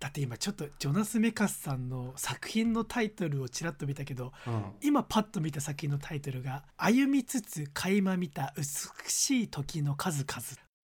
[0.00, 4.64] だって今ちょっとジョナス・メカスさんの作品のタイトルをちらっと見たけどうん。
[4.82, 8.64] 今パッと見た作品のタイトルが「歩みつつ垣間見た美
[9.10, 10.42] しい時の数々」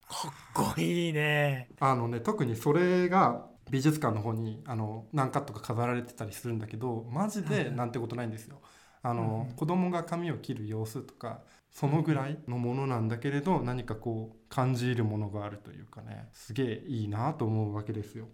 [0.07, 1.69] かっこいいね。
[1.79, 7.75] あのね特にそれが美術館の方にあの何カットか飾られてたりするんだけどマジでうん。
[7.75, 8.61] なんてことないんですよ。
[9.01, 11.41] あの、うん子供が髪を切る様子とか
[11.71, 18.27] そのぐらいのものなんだけれど何かこう感じるものがあるというかねすげえいいなと思うわけですよ。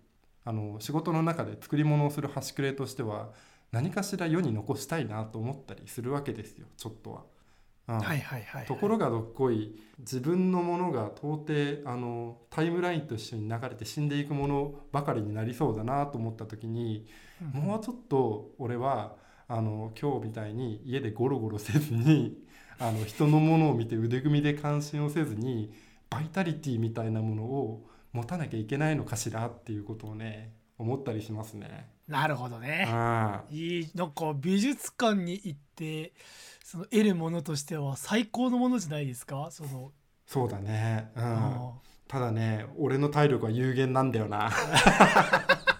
[0.45, 3.31] あの仕事の中で作り物をする端くれとしては
[3.71, 7.23] 何かしら世に残したいなと思ったりするわけですよちょっとは。
[7.87, 7.99] うん。
[7.99, 17.07] はいはいはいところがどっこい自分のものが到底あのタイムラインと一緒に流れて死んでいくものばかりになりそうだなと思った時に、
[17.41, 19.17] うんもうちょっと俺は
[19.49, 22.37] あの今日みたいに家でゴロゴロせずに
[22.79, 25.73] あの人のものを見て腕組みで関心をせずに
[26.09, 31.89] バイタリティみたいなものを持たなきゃいけないのかしらっていうことをね思ったりしますね。
[32.07, 32.85] なるほどね。
[32.87, 33.81] あい。
[33.81, 36.13] いなんか美術館に行って
[36.63, 39.49] その得るものとしては最高のものじゃないですか？
[39.51, 39.91] その、
[40.25, 41.73] そうだね、うん、あ
[42.07, 44.49] ただね俺の体力は有限なんだよな。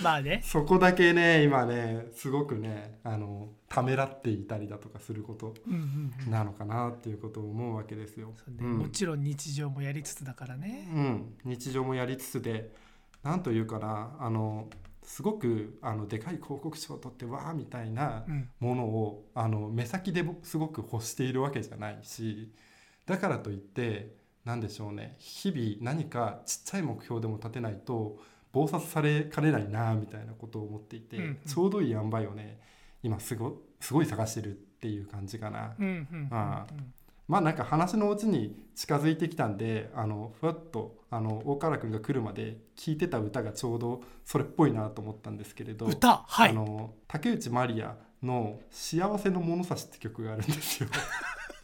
[0.00, 0.40] ーまあね。
[0.44, 6.30] そこだけね今ねすごくねあのためらっていたりだとかすることうんうんうん。
[6.30, 8.32] なのかなっていうことを思うわけですよ。
[8.36, 8.78] そうん。
[8.78, 10.88] もちろん日常もやりつつだからね。
[10.94, 12.72] うん、日常もやりつつで
[13.22, 14.68] なんというかなあの
[15.02, 18.48] すごくあのでかい広告賞を取ってわーみたいなうん。
[18.60, 22.52] ものをあの目先ですごく欲しているわけじゃないし
[23.06, 25.16] だからといって何でしょうね。
[25.18, 28.18] 日々何かちっちゃい目標でも立てないと
[28.54, 32.60] 暴殺されかねないなみたいなことを思っていて、うんうんちょうどいい塩梅をね
[33.02, 35.74] 今すごすごい探してるっていう感じかな。
[35.78, 36.66] うんうんうんうんあ
[37.26, 46.22] まあなんか話のうちに近づいてきたんであのふわっとあの大河原君が来るまで聴いてた歌がちょうどそれっぽいなと思ったんですけれど歌？
[46.26, 50.88] はいあの竹内まりやの「幸せの物差し」って曲があるんですよ。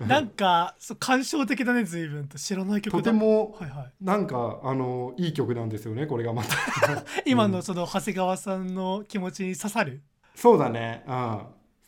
[0.06, 2.38] なんかそう感傷的だね随分と。
[2.38, 3.92] 知らない曲だとてもはいはい。
[4.04, 6.56] なんかあのいい曲なんですよねこれがまた。
[7.26, 10.02] 今のその長谷川さんの気持ちに刺さる。
[10.34, 11.04] そうだね。
[11.06, 11.40] うん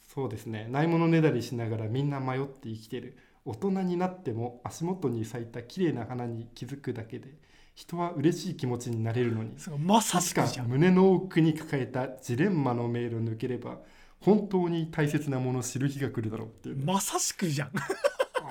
[0.07, 0.66] そうですね。
[0.71, 3.19] ないものねだりしながらみんな迷って生きてる。
[3.45, 7.29] 大人になっても足元に咲いた綺麗な花に気づくだけで
[7.77, 9.55] 人は嬉しい気持ちになれるのに。
[9.79, 13.79] まさし確か胸の奥に抱えたジレンマの迷路を抜ければ
[14.20, 16.79] 本当に大切なものを知る日が来るだろうっていう。
[16.79, 17.70] ね、まさしくじゃん。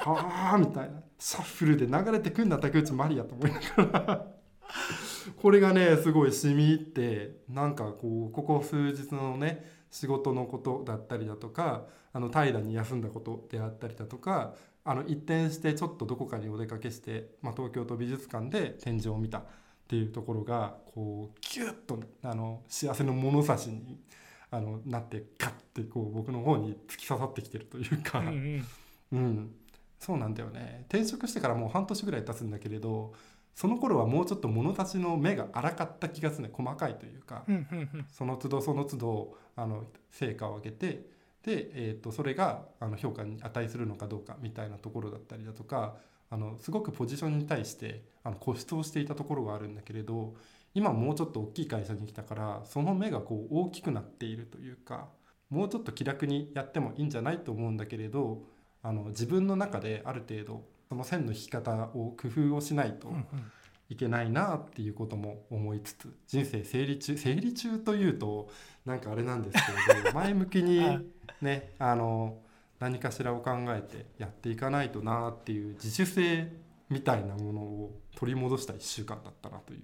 [0.06, 1.02] ああみたいな。
[1.18, 4.36] シャッフルで流れてくんだ竹内まりやと思いながら。
[5.42, 19.44] これがねすごい染み入ってなんかこうここ数日のね仕事のことだったりだとかあの平に休んだことであったりだとかあの一転してちょっとどこかにお出かけして、まあ、東京都美術館で展示を見たっ
[19.88, 24.00] ていうところがこうギュッとあの幸せの物差しに
[24.52, 28.20] あのなってガッてこう僕の方に突き刺さってきてるというか。
[28.20, 28.66] うんうん。
[29.12, 29.56] うん、
[30.00, 30.86] そうなんだよね。
[30.90, 33.14] 転職してからもう半年ぐらい経つんだけれど
[33.54, 36.54] その頃はもうちょっと物たちの目が荒かった気がするね。
[36.54, 38.06] 細かいというか、うんうんうん。
[38.10, 41.16] その都度その都度あの成果を上げて。
[41.46, 45.96] で、えー、とそれがあの評価に値するのかどうかみたいなところだったりだとか
[46.32, 50.34] あのすごくポジションに対してあの固執をしていたところがあるんだけれど
[50.76, 55.08] 今もうちょっと大きい会社に来たからその目がこう大きくなっているというか
[55.50, 58.44] もうちょっと気楽にやってもいいんじゃないと思うんだけれど
[58.84, 63.10] あの自分の中である程度その線の引き方を工夫をしないと
[63.90, 68.50] いけないなっていうことも思いつつ人生整理中整理中というと
[68.86, 69.58] なんかあれなんです
[69.88, 71.06] けれど 前向きにはい。
[71.42, 72.42] ねあの
[72.80, 76.52] 何かしらを考えてやっていかないとなっていう自主性
[76.90, 79.82] みたいなものを取り戻した1週間だったなという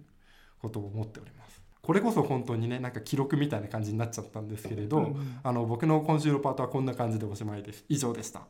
[0.62, 1.62] ことを思っております。
[1.82, 7.84] これこそ本当にねなんか記録みたいな感じになっちゃったんですけれど、うんうんあの僕の今週のパートはこんな感じでおしまいです。
[7.90, 8.44] 以上でした。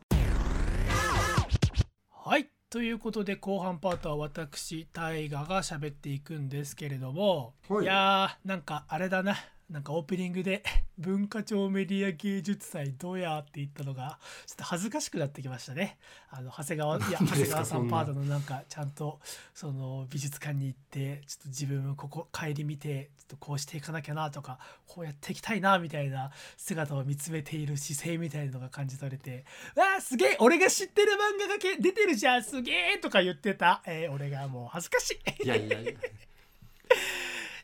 [2.10, 9.36] はいということで後半パートは私大河が喋っていくんですけれども、はいいやーなんかあれだな
[9.70, 10.62] なんかオープニングで
[10.98, 15.98] 文化庁メディア芸術祭どうやって言ったのがちょっと恥ずかしくなってきましたね。
[16.30, 19.18] あの長谷川いや長谷川さんパートのなんかちゃんと
[19.54, 35.44] その美術館に行ってちょっと自分をここ帰り見てちょっとこうしていかなきゃなとかこうやっていきたいなみたいな姿を見つめている姿勢みたいなのが感じ取れて「わあすげえ俺が知ってる漫画がけ出てるじゃんすげえ!」とか言ってた、えー俺がもう恥ずかしい。
[35.44, 35.92] いやいやいや。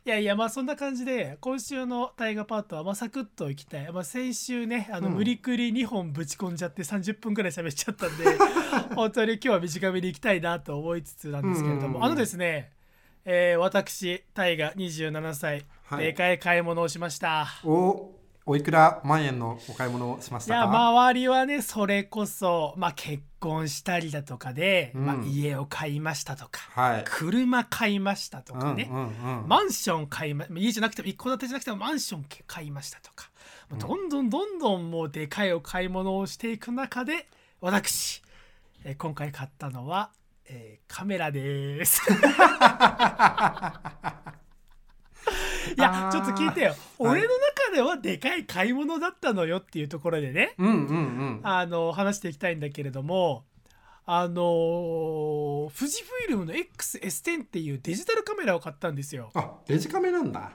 [0.05, 5.15] いやいやまあそんな感じで今週の大河パートはまあサクッといきたい、まあ、先週ねあのうん。
[5.15, 8.25] 無理くり2本ぶち込んじゃって30分くらい喋っちゃったんで
[8.95, 12.05] 本当に今日は短めにいきたいなと思いつつなんですけれども、うんうんうん。
[12.05, 12.73] あのですね、
[13.25, 16.05] えー私大河27歳、はい。
[16.05, 17.47] でかい買い物をしました。
[17.65, 18.18] お
[18.51, 25.07] おいくら万円のお買い物をしましいやたか周りはねそれこそ、まあ、結婚したりだとかで、うん。
[25.07, 27.05] まあ、家を買いましたとかはい。
[27.05, 29.49] 車買いましたとかね、うんうんうん。
[29.49, 33.31] マンション買いま家じゃなくても一戸建てじゃなくてもマンション買いましたとか、
[33.71, 37.27] もうどんどんどんどんもうでかいお買い物をしていく中で
[37.61, 38.23] 私、
[38.85, 40.11] えー今回買ったのは、
[40.49, 42.01] えーカメラです。
[45.77, 51.41] いやちょっと聞いてよ、はい俺の中ではでかい買い物だったのよっていうところでねうんうんうん。
[51.43, 53.45] あの話していきたいんだけれども
[54.07, 59.31] あのー富士フイルムの XS10 っていうデジタルカメラを買ったんですよ。
[59.35, 60.53] あデジカメなんだ。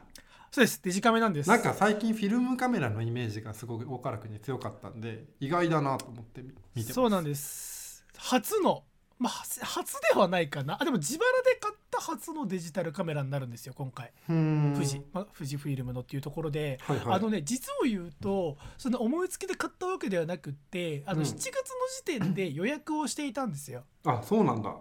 [0.51, 1.49] そうですデジカメなんです。
[1.49, 6.93] なんか最近フィルムカメラのイメージがすごく大原君に強かったんで意外だなと思って見見て。
[6.93, 8.83] そうなんです初の
[9.19, 17.15] まあ初初ではないかなあでも自腹で買った初のデジタルカメラになるんですよ今回富士、まあ、富士フイルムのっていうところで、はいはい。
[17.15, 21.51] あのね実を言うとその思いつきで買ったわけではなくってあのうん7月の
[21.97, 23.83] 時点で予約をしていたんですよ。
[24.05, 24.75] あそうなんだ。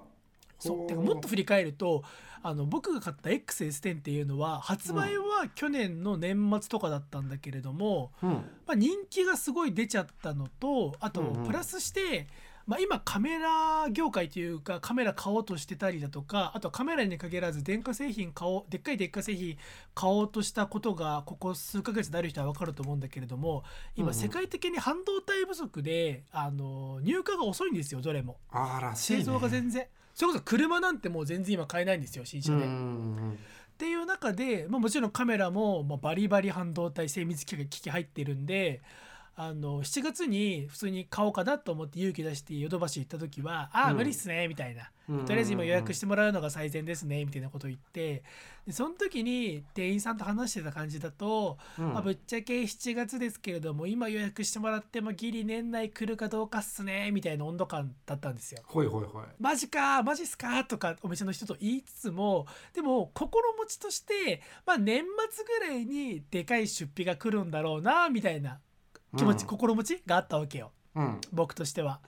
[0.59, 2.05] そうてかもっと振り返ると
[2.43, 8.31] あの僕が買った XS10 っていうのは発売は去年の年末とかだったんだけれども、うん。
[8.31, 12.29] まあ、人気がすごい出ちゃったのとあとうんうんプラスして、
[12.67, 19.57] まあ、今カメラ業界というかカメラ買おうとしてたりだとかあとはカメラに限らず電化製品買おうでっかい電化製品
[19.95, 23.65] 買おうとしたことがここ数ヶ月である人は分かると思うんだけれども
[23.97, 28.39] 今世界的に半導体不足であの入荷が遅いんですよどれも。
[28.95, 29.87] 製造が全然。
[30.15, 32.65] それこそ車なんてもう全然今買えないんですよ新車で。
[32.65, 32.69] っ
[33.79, 38.83] ていう中で、まあ、もちろんカメラも、まあ、バリバリ半導体精密機器機器入ってるんで
[39.35, 43.97] あの7月に普通に買おうかなと思って勇気出してヨドバシ行った時は「ああうん。
[43.97, 48.23] 無理っすね」みたいな、うんとりあえず今予約してもらうのが最善ですねみたいなことを言って
[48.67, 51.93] でその時に店員さんと話してた感じだと、うん。
[51.93, 58.63] まあ、ぶっちゃけ7月ですけれども今予約してもらってもギリ年内来るかどうかっすねみたいな温度感だったんですよ。
[58.67, 59.25] ほいほいほい。
[59.41, 68.61] マジかマジっすかとかお店の人と言いつつもでも心持ちとして、まあ、年末ぐらいにでかい出費が来るんだろうなみたいな
[69.17, 69.47] 気持ち、うん。
[69.49, 70.73] 心持ちがあったわけよ。
[70.95, 71.21] うん。
[71.33, 72.01] 僕としては。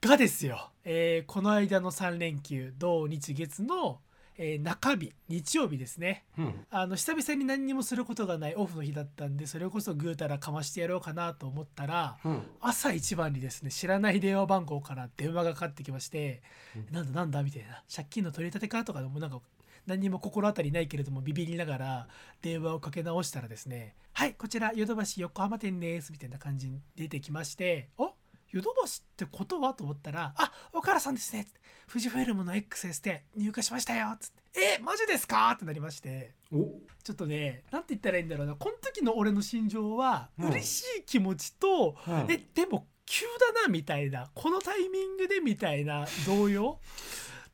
[0.00, 4.00] がですよ、えーこの間の3連休土日月の、
[4.36, 6.24] えー中日日曜日ですね。
[6.38, 6.66] うん。
[6.70, 12.42] あの久々に何にもすることがないオフの日だったんでそれこそぐうたらかましてやろうかなと思ったらうん。
[12.60, 16.42] 朝一番にですね知らない電話番号から電話がかかってきまして
[16.76, 19.40] うん「なんだなんだ?」みたいな「借金の取り立てか?」とかでもなんか
[19.88, 22.08] 何にも心当たりないけれどもビビりながら
[22.42, 28.12] 電話をかけ直したらですね「はいこちらヨドバシ横浜店です」みたいな感じに出てきまして「お
[28.50, 36.34] ヨドバシってことは?」と思ったら「あ岡原さんですね」つって「富士フイルムの XS で入荷しましたよ」つって「えマジですか?」ってなりまして。
[36.52, 36.64] お
[37.04, 43.24] ちょっとね、なんて言ったらいいんだろうな、この時の俺の心情は、うん嬉しい気持ちと、うんえ、でも、急
[43.54, 46.80] だな、みたいな、このタイミングでみたいな動揺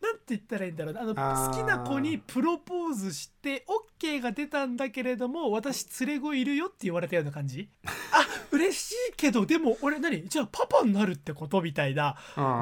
[0.05, 1.15] なんて言ったらいいんだろうな、あの、
[1.51, 3.65] 好きな子にプロポーズして、
[4.01, 7.69] OK が出たんだけれども、私、連れ子いるよって言われたような感じ？
[8.13, 10.29] あ、嬉しいけど、でも、俺何？
[10.29, 12.17] じゃあ、パパになるってことみたいな、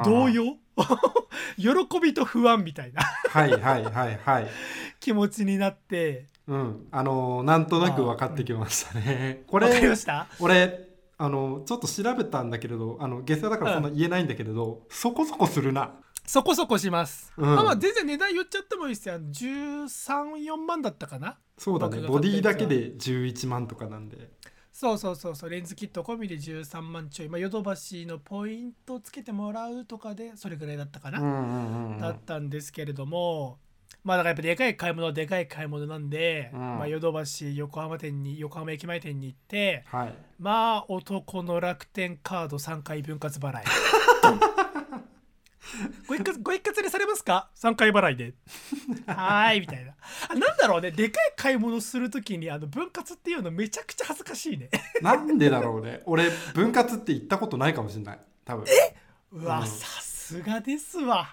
[0.05, 0.57] 動揺
[1.57, 3.01] 喜びと不安みたいな。
[3.01, 4.47] はいはいはいはい。
[4.99, 6.87] 気持ちになって、うん。
[6.91, 9.43] あのーなんとなく分かってきましたね。
[9.47, 10.27] こわかりまれした？
[10.39, 15.91] 俺あのちょっと調べたんだけれどあの下世だからそんな言えないんだけれど、そこそこするな
[16.25, 17.33] そこそこします。
[17.37, 19.15] うんまあまあ全然値段言っちゃってもいいですよ。
[19.15, 19.85] 13、
[20.45, 24.31] 4万だったかなそうだねボディだけで11万とかなんで
[24.71, 25.49] そうそうそうそう。
[25.49, 27.29] レンズキット込みで13万ちょい。
[27.29, 33.59] まあヨドバシのポイントつけてもらうとかでそれぐらいだったかな、うんうんうんだったんですけれども、
[34.03, 43.63] まあだからやっぱでかい買い物はでかい買い物なんで、うんまあヨドバシ横浜店に、横浜駅前店に行って、はいまあ男の楽天カード3回分割払い。
[46.07, 48.33] ご一括ご一括にされますか ?3 回払いで。
[49.07, 49.93] はーいみたいな。
[50.29, 54.69] あなんだろうね、でかい買い物するときにあの分割っていうのめちゃくちゃ恥ずかしいね。
[55.01, 56.01] なんでだろうね。
[56.05, 58.19] 俺分割って言ったことないかもしれない。
[58.45, 58.65] 多分。
[59.31, 59.67] うわ、うん。
[59.67, 61.27] さすがですわ。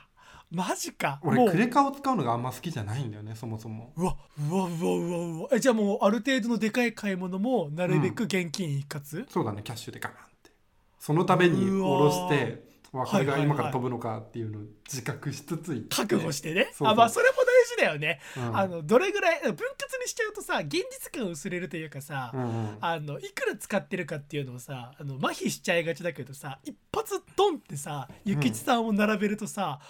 [0.51, 1.21] マジか。
[1.23, 1.51] も俺う。
[1.51, 3.93] クレカを使うのがあんま好きじゃないんだよねそもそも。
[3.97, 5.49] うわうわうわうわうわ。
[5.53, 10.51] えじゃあもうある程度のでかい買い物もなるべく現金一括、そうだねキャッシュでガーンって。
[10.99, 16.73] そのために下ろしてわこれが今から飛ぶのかっていうのを自覚しつつ覚悟してね。
[16.81, 18.57] あまあそれも大事だよね、うん。
[18.57, 22.79] あのどれぐらい分割にしちゃうとさ現実感薄れるというかさ、うんうん。
[22.81, 29.81] あのいくら使ってるかっていうのをさあの麻痺しちゃいがちだけどさ一発ドンってさ諭吉さんを並べるとさ、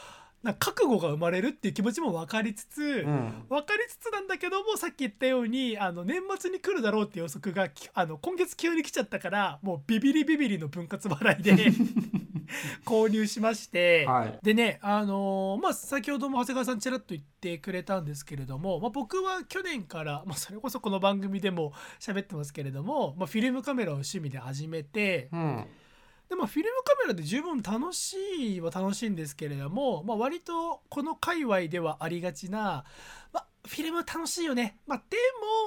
[0.42, 3.44] なんか覚悟が生まれるっていう気持ちも分かりつつ、うん。
[3.48, 11.52] 分かりつつなんだけどもさっき言ったようにあの年末に来るだろうって予測がきあの今月急に来ちゃったからもうビビリビビリの分割払いで
[12.84, 14.38] 購入しまして、はい。
[14.42, 25.66] でねあのーまあ先ほども長谷川さんちらっと言ってくれたんですけれども、まあ、僕は去年から、まあ、それこそこの番組でも喋ってますけれども、まあ、フィルムカメラを趣味で始めて、うん。
[26.28, 28.16] でまあ、フィルムカメラで十分楽し
[28.56, 32.84] いは楽しいんですけれども、まあ、割とこの界隈ではありがちな、
[33.32, 35.16] まあ、フィルム楽しいよね、まあ、で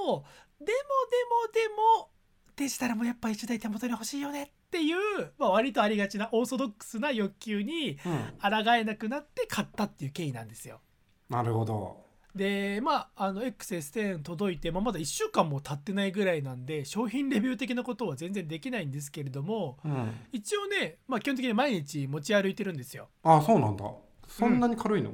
[0.07, 0.23] も
[0.59, 2.09] でもでもでも
[2.55, 4.43] デジタルもやっぱ一台手元に欲しいよね。
[4.43, 4.97] っていう、
[5.37, 10.81] まあ、割とありがちなオーソドックスな欲求にうん抗えなくなって買ったっていう経緯なんですよ。
[11.29, 12.03] なるほど
[12.35, 23.09] でまああの XS10 届いて、まあ、まだ1週間も経ってないぐらいなんで商品レビュー的なことは全然できないんですけれどもうん一応ね、まあ、基本的に毎日持ち歩いてるんですよ。
[23.21, 23.85] あそうなんだ
[24.27, 25.11] そんなに軽いの、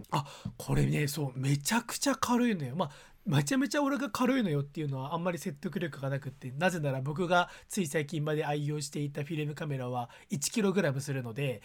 [0.56, 2.78] これねそうめちゃくちゃ軽いのよ。
[2.78, 2.92] まあ
[3.30, 11.62] めちゃめちゃ俺が軽いのよっていうのはあんまり説得力がなくってなぜなら僕がつい最近まで愛用していたフィルムカメラは 1kg するので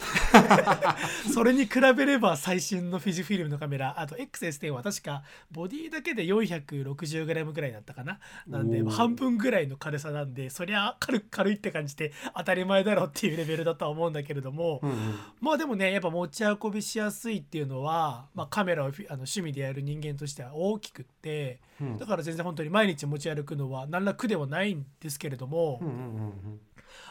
[1.33, 8.19] それに比べれば最新のフィジフィルムのカメラあと XS10 は確かボディだけで 460g ぐらいだったかな。
[8.47, 14.97] なんで半分ぐらいの軽さなんでそりゃ軽軽いって感じで当たり前だろうっていうレベルだとは思うんだけれども、うんうん。
[15.41, 25.99] まあでもねやっぱ持ち運びしやすいっていうのは、まあ、カメラをあの趣味でやる人間としては大きくってうんだから全然本当に毎日持ち歩くのは何ら苦ではないんですけれども、うんうんう
[26.29, 26.61] ん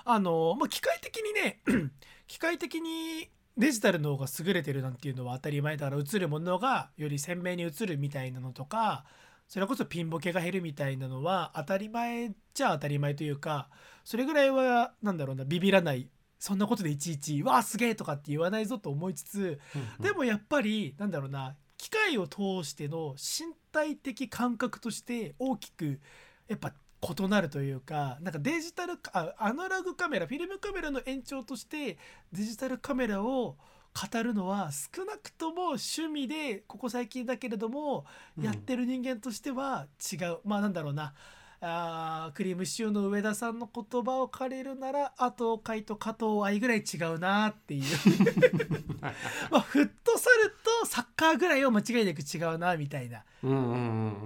[0.06, 1.62] あの、まあ、機械的にね
[2.28, 9.06] 機械的にデジタルの方が優れてるなんていうのは当たり前だから映るものがより鮮明に映るみたいなのとか
[9.48, 13.70] それこそピンボケが減るみたいなのは当たり前じゃ当たり前というか
[14.04, 19.60] それぐらいはなんだろうなビビらないそんなことでいちいち「わあすげえ!」とかって言わないぞと思いつつ
[20.00, 26.00] でもやっぱりなんだろうな機械を通しての身体的感覚として大きく
[26.48, 26.72] やっぱ
[27.02, 31.98] 異なるというかなんかデジタルあアナログカメラフィルムカメラの延長として
[32.32, 33.58] デジタルカメラを
[33.94, 38.06] 語るのは少なくとも趣味でここ最近だけれども
[38.42, 41.14] やってる人間としては違う、まあなんだろうな
[41.66, 47.84] あークリームシチューの上田さんの言葉を借りるならあと海と加藤愛ぐらい違うなっていう。
[49.50, 50.50] まあフットサル
[50.82, 53.76] とサッカーぐらいは間違いなく違うなみたいな、うんうんう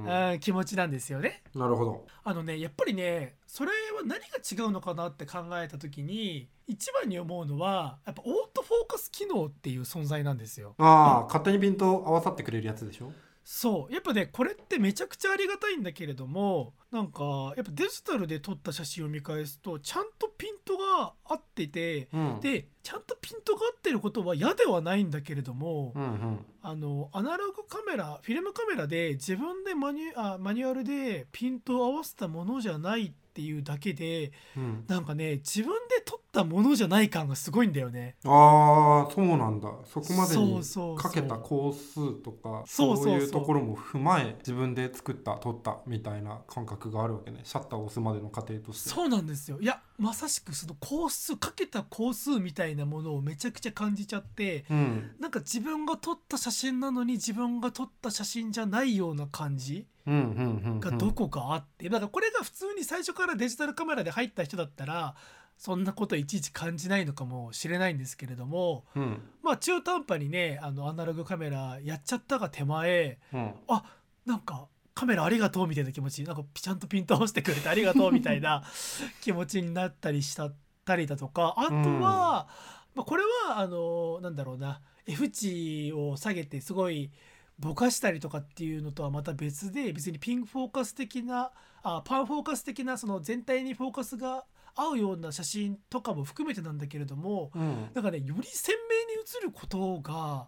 [0.01, 0.09] んうん。
[0.09, 1.43] あー気持ちなんですよね。
[1.53, 2.07] なるほど。
[2.23, 4.25] あのねやっぱりねそれは何が
[4.65, 10.75] 違うのかなって考えた時に一番に思うのはやっぱオートフォーカス機能っていう存在なんですよ。
[10.79, 13.11] ああ勝手にピント合わさってくれるやつでしょ？
[13.43, 13.93] そう。
[13.93, 22.39] やっぱねこれってめちゃくちゃありがたいんだけれどもなんかやっぱデジタルで撮った写真を見返すとちゃんとピントが合っててうん。
[22.39, 26.45] でちゃんとピントが合ってることは嫌ではないんだけれどもうんうん。
[26.61, 34.85] あのアナログカメラフィルムカメラで自分でマニュあマニュアルでピントを合わせたものじゃないっていうだけでうん。
[34.87, 38.15] なんかね自分で撮ったものじゃない感がすごいんだよね。
[38.25, 39.69] ああそうなんだ。
[39.85, 40.61] そこまでに
[40.97, 43.05] かけた工数とかそうそう。
[43.05, 47.41] そういうところも踏まえ自分で作った撮ったみたいな感覚があるわけね。
[47.43, 48.89] シャッターを押すまでの過程として。
[48.89, 49.59] そうなんですよ。
[49.59, 55.11] いやまさしくその工数かけた工数みたいなものをめちゃくちゃ感じちゃってうん。
[55.19, 61.89] なんか自分が撮った写真なのに自分が撮った写真じゃないような感じがどこかあって。
[61.89, 65.15] だからこれが普通に最初からデジタルカメラで入った人だったら
[65.57, 69.21] そんなこといちいち感じないのかもしれないんですけれどもうん。
[69.41, 73.53] まあ中途半端にねあのアナログカメラやっちゃったが手前うん。
[73.67, 73.83] あ
[74.25, 74.67] なんか
[74.97, 76.23] カメラありがとうみたいな気持ち。
[76.23, 78.63] なんかちゃんとピント合わせてくれてありがとうみたいな
[79.21, 80.49] 気持ちになったりした
[80.85, 81.53] たりだとか。
[81.55, 82.47] あとは、
[82.95, 84.81] まあ、これはあのなんだろうな。
[85.05, 87.11] F 値を下げてすごい
[87.59, 91.51] ぼかしたりとかっていうのとはまた別で別にピンフォーカス的な
[91.83, 94.45] あパンフォーカス的なその全体にフォーカスが
[94.75, 97.89] 合うような写真とかも含めてなんだけれどもうん。
[97.93, 100.47] なんかねより鮮明に映ることが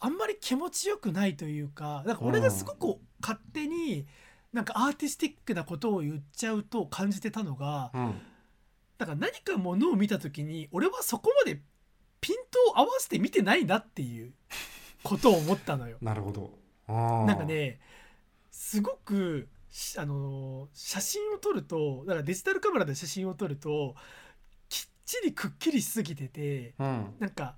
[0.00, 4.06] あんまり気持ちよくないというかなんか俺がすごく勝手に
[4.52, 8.14] なんかアーティスティックなことを言っちゃうと感じてたのがうん。
[8.98, 11.60] だから何かものを見た時に俺はそこまで
[12.20, 14.32] ピントを合わせて見てないなっていう
[15.04, 15.98] ことを思ったのよ。
[16.02, 16.58] なるほど。
[16.88, 17.80] なんかね
[18.50, 23.94] すごくしあの写真を撮るとだからデジタルカメラで写真を撮ると
[24.68, 27.14] きっちりくっきりしすぎててうん。
[27.20, 27.56] なんか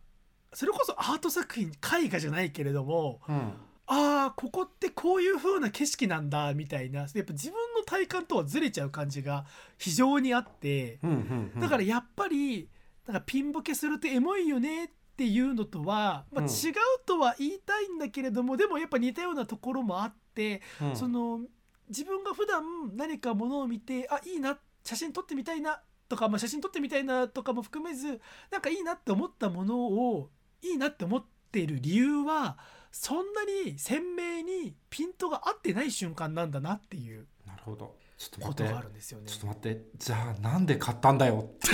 [0.52, 3.52] それこそアート作品絵画じゃないけれどもうん。
[3.92, 7.00] ああここってこういう風な景色なんだみたいな。
[7.00, 9.44] やっぱ自分の体感とはずれちゃう感じが
[9.78, 11.60] 非常にあってうんうんうん。
[11.60, 12.68] だからやっぱり
[13.06, 16.48] なんかピンボケするとエモいよねっていうのとは、まあ、うん。
[16.48, 16.74] 違う
[17.04, 20.96] とは言いたいんだけれども、でもやっぱ似たようなところもあって、うん。
[20.96, 21.40] その
[21.88, 22.62] 自分が普段
[22.96, 28.20] 何かものを見てあいいな写真撮ってみたいなとか、まあ、写真撮ってみたいなとかも含めず
[28.50, 30.30] なんかいいなって思ったものを
[30.62, 32.58] いいなって思っている理由は
[32.92, 37.96] そんなに鮮明にピントが合ってない瞬間なんだなっていうなるほど。
[38.18, 39.26] ちょっとことがあ待ってるんですよね。
[39.26, 39.40] ちょっ。
[39.40, 39.82] と待って。
[39.96, 41.48] じゃあなんで買ったんだよ。
[41.48, 41.68] っ て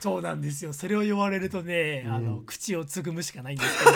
[0.00, 0.72] そうなんですよ。
[0.72, 3.94] それを言われるとね、あのうん口をつぐむしかないんですけど。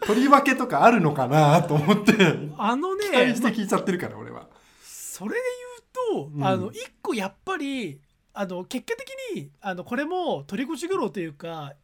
[0.06, 2.12] とりわけとかあるのかなと思って。
[2.56, 4.48] あのね期待して聞いちゃってるから俺は。
[4.82, 5.40] それで
[6.12, 6.44] 言うと、うん。
[6.46, 8.00] あの一個やっぱり
[8.40, 11.74] あの結果的にあのこれも取り越し苦労というか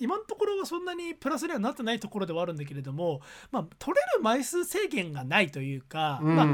[0.00, 3.20] 今のところはそんなにプラスにはなってないところではあるんだけれども、
[3.52, 6.34] まあ、取れる枚数制限がないというか、うん。
[6.34, 6.46] まあ、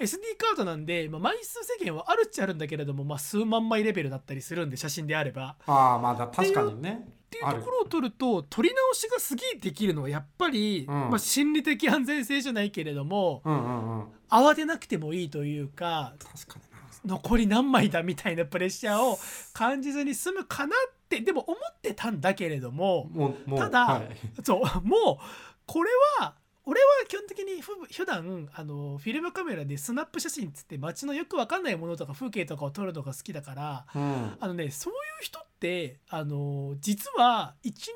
[0.00, 5.56] SD カードなんで、まあ、枚数制限はあるっちゃあるんだけれども、まあ、数万枚レベルだったりするんで写真であれば。
[5.66, 7.06] ああまあだ確かにね。
[7.06, 10.94] っていうところを取ると撮り直しがすげえできるのはやっぱり、うん。
[11.10, 14.06] まあ、心理的安全性じゃないけれどもうんうんうん。
[14.32, 16.71] 慌てなくてもいいというか確かにな
[17.04, 19.18] 残り何枚だみたいなプレッシャーを
[19.52, 23.10] 感じずに済むかなってでも思ってたんだけれども
[23.56, 25.24] ただはい、そうもう
[25.66, 25.90] これ
[26.20, 26.34] は
[26.64, 34.36] 俺は基本的にふ普段あのフィルムカメラでスナップ写真っつって街のよくわかんないものとか風景とかを撮るのが好きだからうん。
[34.38, 37.88] あのねそういう人ってあの実は一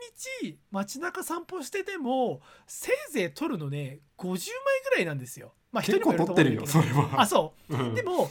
[0.42, 4.38] 日街中散歩しててもせいぜい撮るのね50枚
[4.90, 5.52] ぐらいなんですよ。
[5.70, 7.02] まあ人にも撮ってるよよると思うんだけど。
[7.02, 7.20] それは。
[7.22, 7.76] あそう。
[7.76, 7.94] うん。
[7.94, 8.28] でも例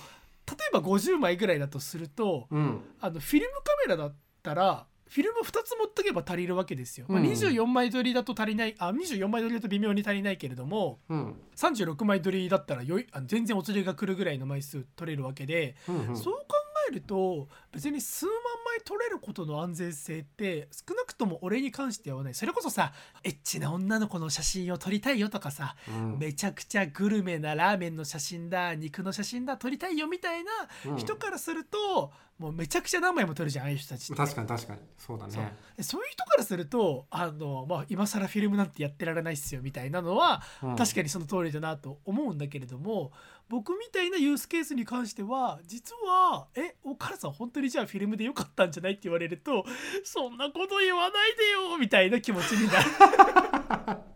[0.70, 2.82] えば50枚ぐらいだとするとうん。
[3.00, 11.36] あのフィルムカメラだったらフィルム2つ持っとけば足りるわけですよ、まあ、うん24枚撮りだと足りないあ24枚撮りだと微妙に足りないけれどもうん。
[11.56, 16.18] 36枚撮りだったらよいあの全然お釣りが来るぐらいの枚数撮れるわけで、うんうん。
[16.18, 16.44] そう考
[16.90, 18.34] えると別に数万
[18.66, 26.20] 枚撮れることの安全性って少なくとも俺に関してはねそれこそさエッチな女の子の写真を撮りたいよとかさうん。
[26.20, 30.52] めちゃくちゃグルメなラーメンの写真だ肉の写真だ撮りたいよみたいな
[30.88, 30.98] うん。
[30.98, 34.80] 人からすると、もうめちゃくちゃ何枚も撮るじゃんああいう人たち確かに確かに。
[34.98, 35.56] そうだね。
[35.78, 40.76] でそういう人からするとあの、まあ、今更フィルムなんてやってられないっすよみたいなのは、うん。
[40.76, 43.12] 確かにその通りだなと思うんだけれども
[43.48, 49.66] 僕みたいなユースケースに関しては実は「えお母さん本当にじゃあフィルムでよかったんじゃない?」って言われると
[50.04, 54.02] 「そんなこと言わないでよ」みたいな気持ちになる。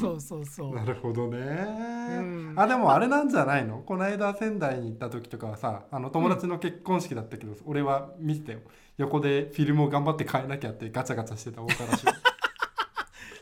[0.00, 0.74] そうそうそう。
[0.74, 2.54] なるほどね、ん。
[2.58, 3.78] あでもあれなんじゃないの？
[3.78, 8.58] この間仙台に行った時とかはさあの友達の結婚式だったけど、俺は見てたよ。
[8.98, 12.04] 横でフィルムを頑張って変えなきゃってガチャガチャしてた大からし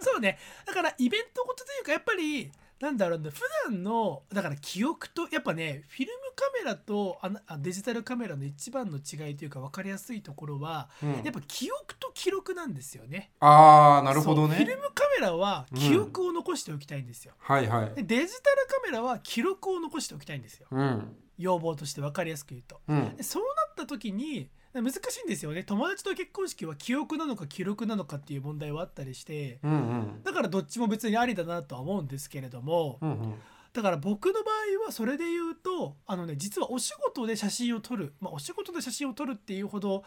[0.01, 0.39] そうね。
[0.67, 13.31] だからイベントごとというかやっぱりなんだろうな普段のだから記憶とやっぱねフィルムカメラとあデジタルカメラの一番の違いというか分かりやすいところは、うんやっぱ記憶と記録なんですよね。
[13.41, 17.35] ああなるほどねフィルムカメラは記憶を残しておきたいんですよ。
[17.39, 20.67] はいはいでデジタルカメラは記録を残しておきたいんですよ。
[20.71, 22.81] うん要望として分かりやすく言うと。
[22.89, 25.65] うんでそうなった時に難しいんですよね。
[25.65, 30.23] 友達と結婚式は記憶なのか記録なのかっていう問題はあったりしてうんうん。
[30.23, 33.35] だからどっちも別にありだなとは思うんですけれども、うんうん。
[33.73, 40.03] だから僕の場合はそれで言うとあのね実はお仕事で写真を撮る、まあ、お仕事で写真を撮るっていうほど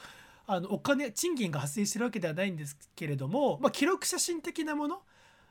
[0.45, 5.01] あのお金賃金が発生してるわけではないんですけれども、まあ、記録写真的なもの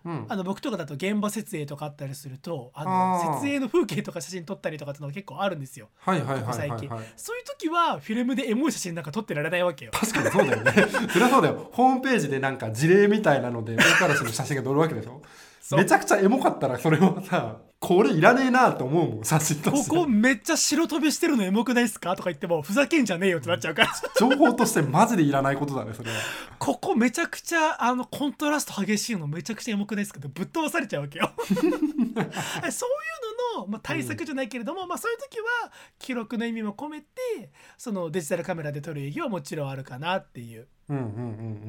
[0.04, 0.26] うん。
[0.28, 5.88] あの僕とかだと現場設営とかあったりするとあの設営の風景とか写真撮ったりとかっていうのが結構あるんですよ。
[5.98, 9.92] はいはい最近そういう時はフィルムでエモい写真なんか撮ってられないわけよ。
[9.92, 10.72] 確かにそうだよね。
[11.12, 11.70] そりゃそうだよ。
[11.72, 15.22] ホームページでなんか事例みたいなので大からしの写真が載るわけでしょ
[15.76, 19.90] めちゃくちゃエモかったらそれはさこれいらねえなと思うもん写真とこして。
[19.90, 23.92] こめっちゃ白飛びしてるのエモくないっすかとか言ってもふざけんじゃねえよってなっちゃうから。
[24.16, 26.16] 情報としてマジでいらないことだねそれは。
[26.60, 31.32] ここめちゃくちゃあのコントラスト激しいのめちゃくちゃエモくないですけどぶっ飛ばされちゃうわけよ。
[31.44, 37.06] そういうのの、まあ、対策じゃないけれども、まあ、そういう時は記録の意味も込めて
[37.76, 40.68] そのデジタルカメラで撮る意義はもちろんあるかなっていう。
[40.88, 41.08] うんうんう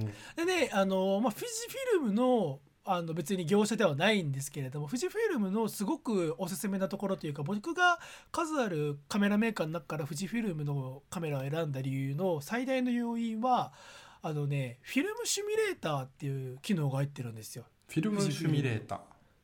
[0.03, 7.99] んでねあの、まあ、富士フィルムのあの別に業者ではないんですけれども富士フィルムのすごくおすすめなところというか僕が
[8.31, 13.71] 数あるカメラメーカーの中から富士フィルムのカメラを選んだ理由の最大の要因は
[14.21, 17.65] あのねフィルムシミュレーターっていう機能が入ってるんですよ。
[17.87, 18.99] フィルムシミュレーター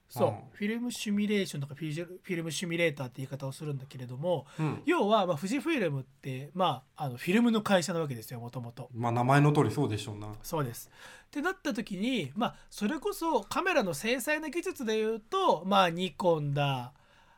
[0.10, 4.82] そう、うんフィルムシミュレーションとかフィジュフィルムシミュレーターって言い方をするんだけれどもうん。
[4.86, 8.90] 要は、まあ、富士フィルムって、まあ、あのフィルムの会社なわけですよもともと。
[8.94, 10.34] まあ名前の通りそうでしょうな。
[10.44, 10.90] そうです。
[11.28, 16.92] ってなった時にまあそれこそカメラの精細な技術で言うとまあニコンだ。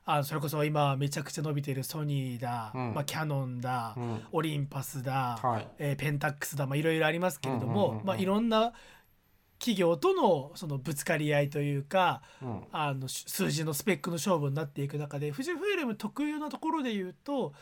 [0.03, 2.93] あそれこそ今めちゃくちゃ伸びてるソニーだ、うん。
[2.95, 4.22] まあ、キャノンだ、うん。
[4.32, 5.67] オリンパスだ、はい。
[5.78, 6.65] えーペンタックスだ。
[6.65, 8.74] まあいろいろありますけれども、まあ、いろんな
[9.62, 17.53] 企業とのそのぶつかり合いというかうんあのし数字のスペックの勝負になっていく中で富士フイルム特有なところで言うと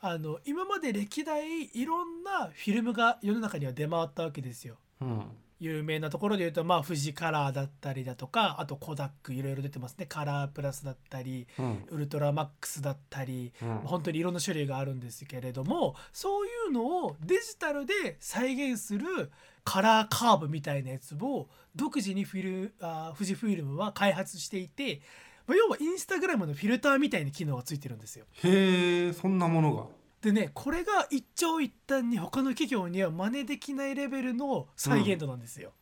[0.00, 4.76] あの今まで歴代いろんなフィルムが世の中には出回ったわけですよ。
[5.00, 5.22] うん
[5.60, 10.06] 有名なところで言うとまあ富士カラーだったりだとかあとコダックいろいろ出てますね。
[10.06, 11.84] カラープラスだったりうん。
[11.90, 13.78] ウルトラマックスだったりうん。
[13.84, 19.30] 本当にいろんな種類があるんですけれどもそういうのをデジタルで再現する
[19.64, 25.00] カラーカーブみたいなやつを独自にフィルあ富士フィルムは開発していて、
[25.46, 28.26] まあ要はインスタグラムのフィルターみたいな機能がついてるんですよ。
[28.44, 29.86] へえそんなものが
[30.24, 35.72] でねこれが一長一短に他の企業には真似できないレベルの再現度なんですよ。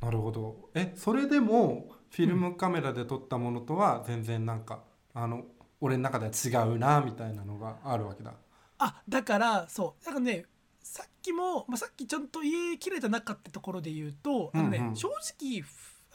[0.00, 0.70] なるほど。
[0.74, 4.80] えそれでもフィルムカメラで撮ったものとは全然なんか
[5.12, 5.44] あの
[5.82, 8.32] 俺の中では違うなみたいなのがあるわけだ。
[8.78, 10.04] あだからそう。
[10.06, 10.46] だからね
[10.82, 14.96] さっきも、まあ、さっきちゃんと言い切れてなかったところで言うとあの、ねうんうん。
[14.96, 15.08] 正
[15.38, 15.62] 直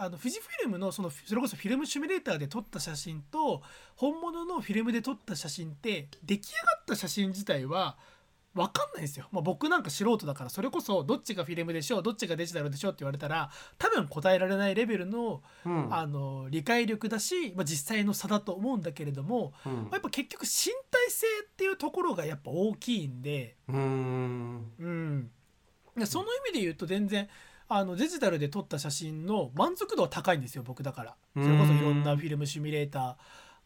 [0.01, 3.61] あの富士フィルムのそのそれこそフィルムシミュレーターで撮った写真と
[3.95, 7.97] 本物のフィルムで撮った写真って出来上がった写真自体は
[8.55, 15.93] 分かんないんですよ、まあ、僕なんか素人だからそれこそどっちがフィルムでしょうどっちがデジタルでしょうって言われたら多分答えられないレベルのうん。
[15.93, 19.73] あの理解力だし、まあ、実際の差だと思うんだけれどもうん。
[19.73, 24.71] まあやっぱ結局身体性っていうところがやっぱ大きいんで、うーん。
[24.79, 25.31] うん、
[25.95, 27.29] でその意味で言うと全然
[27.73, 31.15] あのデジタルで撮った写真の満足度は高いんですよ僕だから。
[31.35, 33.17] それこそいろんなフィルムシミュレータ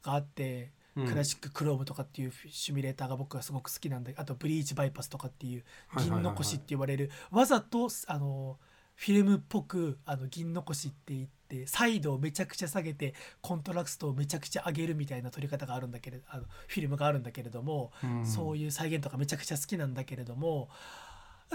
[0.04, 1.08] ーがあってうん。
[1.08, 5.64] クラシッククロームとかっていうシミュレーターが僕はすごく好きなんであとブリーチバイパスとかっていう
[5.98, 8.58] 銀残しって言われるわざとあの
[8.96, 18.26] フィルムっぽくあの銀残しって言ってサイドをめちゃくちゃ下げてコントラストをめちゃくちゃ上げるみたいな撮り方があるんだけれどあのフィルムがあるんだけれども、うん。
[18.26, 20.70] そういう再現とかめちゃくちゃ好きなんだけれども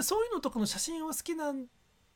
[0.01, 1.65] そういうのとかの写真は好きなん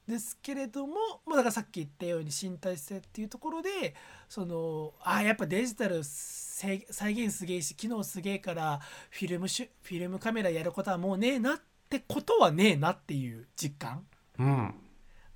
[0.08, 0.96] ですけれども、
[1.26, 3.96] まあ、だからさっき言ったように身体性っていうところで
[4.30, 8.80] そのあやっぱデジタルせ再現すげえし機能すげえから
[9.10, 14.06] フィルムシュフィルムカメラやることはもうねえなってことはねえなっていう実感
[14.40, 14.76] うん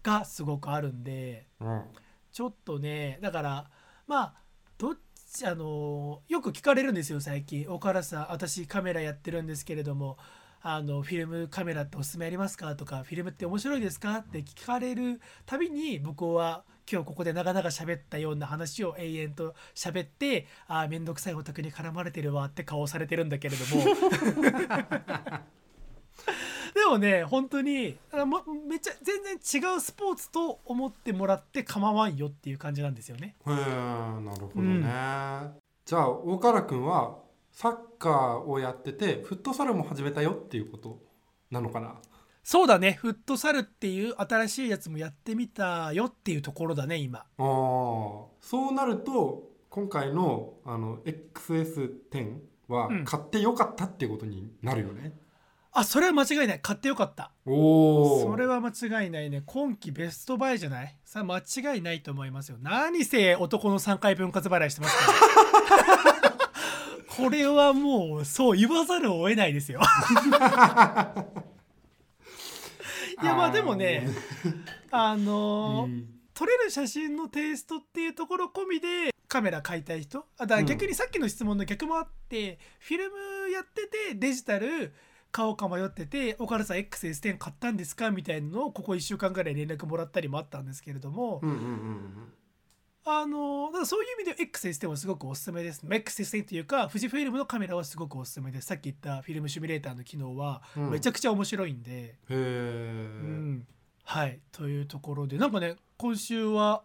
[0.01, 1.83] がすごくあるんでうん。
[2.31, 3.69] ちょっとねだから
[4.07, 4.33] まあ
[4.77, 4.97] どっ
[5.33, 10.17] ちあのよく聞かれるんですよ最近「岡原さん私カメラやってるんですけれども
[10.61, 23.83] あのフィルムカメラっておすすめありますか?」とか「フィルムって面白いですか?」って聞かれるたびに僕は今日ここで長々喋ったような話を永遠と喋って「ああ面倒くさいオタクに絡まれてるわ」って顔されてるんだけれども
[26.73, 27.97] でもね本当に
[28.67, 29.35] めっちゃ全然
[29.73, 33.35] 違うスポーツと思ってもらって構わんよっていう感じなんですよね。
[33.45, 34.81] へなるほどね、
[35.85, 37.17] じゃあ大原君は
[37.51, 40.99] サッカーをやっててフットサルも始めたよっていうこと
[41.51, 41.95] なのかな？
[42.43, 42.93] そうだね。
[42.93, 47.19] フットサルっていう新しいやつもやってみたよっていうところだね今。
[47.19, 47.45] あー。
[48.41, 52.37] そうなると今回のあの XS10
[52.69, 53.05] はうん。
[53.05, 55.13] 買ってよかったっていうことになるよね、
[55.71, 56.59] あそれは間違いない。
[56.59, 57.31] 買ってよかった。
[57.45, 59.43] おおそれは間違いないね。
[59.45, 60.95] 今季ベストバイじゃない？
[61.03, 62.57] さあ間違いないと思いますよ。
[62.61, 66.28] 何せ男の3回分割払いしてますから
[67.19, 69.81] これはもうそう言わざるを得ないですよ。
[73.21, 74.07] いやまあでもね
[74.91, 76.03] あのー
[76.33, 80.25] 撮れる写真のテイストっていうところ込みでカメラ買いたい人？
[80.37, 84.93] あだから逆にさっきの質問の逆もあって、フィルムやっててデジタル
[85.33, 88.09] 買おうか迷ってて岡田さん XS10 買ったんですか？
[88.11, 92.33] みたいなのをここ1週間ぐらい連絡もらったりもあったんですけれども、うんうんうん
[93.05, 98.67] あのだからそういう意味で XS10 はすごくおすすめです、まあ XS10 というか富士フイルムのカメラはすごくおすすめです。
[98.67, 100.91] さっき言ったフィルムシミュレーターの機能はうん。
[100.91, 103.67] めちゃくちゃ面白いんで、へえ、うん、
[104.03, 104.39] はい。
[104.51, 106.83] というところでなんかね今週は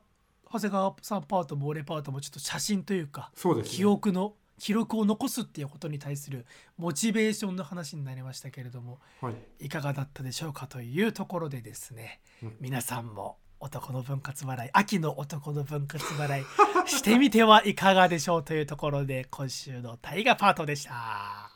[0.53, 6.47] 長谷川さんパートも俺パートもちょっと写真というかね、記憶の記録を残すっていうことに対する
[6.79, 9.67] モチベーションの話になりましたけれどもはい。
[9.67, 12.57] いかがだったでしょうかというところでですね、うん。
[12.61, 16.45] 皆さんも男の分割払い秋の男の分割払い
[16.87, 20.93] してみてはいかがでしょうというところで今週の大河パートでした。
[20.93, 21.49] は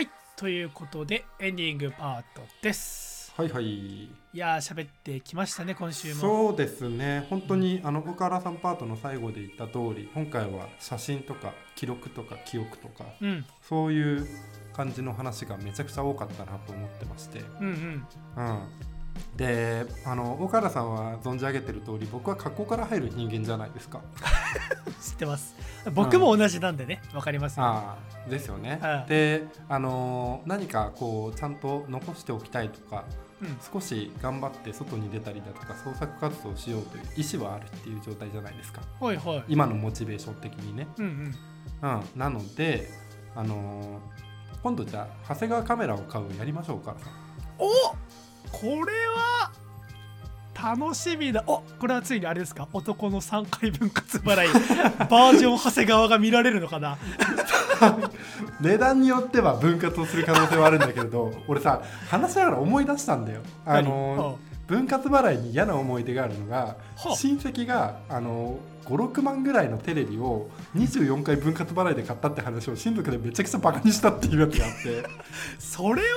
[0.00, 3.34] いということでエンディングパートです。
[3.36, 6.20] はいはいいやー喋ってきましたね今週も。
[6.20, 14.28] そうですね本当にあの岡原さんパートの最後で言った通り今回は写真とか記録とか記憶とかうんそういう
[14.72, 18.06] 感じの話がめちゃくちゃ多かったなと思ってまして、うんうん
[18.36, 18.68] うん、
[19.36, 24.00] であの岡原さんは存じ上げてる通り僕は格好から入る人間じゃないですか。
[25.00, 25.54] 知ってます。
[25.92, 27.64] 僕も同じなんでねわかりますよ。
[27.64, 28.78] ああですよね。
[28.80, 33.04] はいであの何かこうちゃんと残しておきたいとか
[33.42, 33.58] うん。
[33.72, 38.80] 少し頑張って外に出たりだとか創作活動をしようという意思はあるっていう状態じゃないですか。
[38.98, 39.44] はいはい。
[39.48, 41.04] 今のモチベーション的にね、うん
[41.82, 41.90] うん。
[41.90, 42.88] うん、なので
[43.34, 44.26] あのー
[44.62, 47.12] 今度じゃあ長谷川カメラを買うやりましょう岡原さん。
[47.58, 47.68] お
[48.52, 49.50] これは
[50.74, 51.44] 楽しみだ。
[51.46, 52.66] おこれはついにあれですか？
[52.72, 54.48] 男の3回分割払い。
[55.08, 56.96] バージョン長谷川が見られるのかな？
[58.60, 63.40] 値段によっては分割をする可能性はあるんだけれど 俺さ話しながら思い出したんだよ。
[63.64, 66.76] あのー分割払いに嫌な思い出があるのがは
[67.12, 75.04] あ親戚があの56万ぐらいのテレビを24回分割払いで買ったって話を親族でめちゃくちゃバカにしたっていうやつがあって。
[75.60, 76.08] それは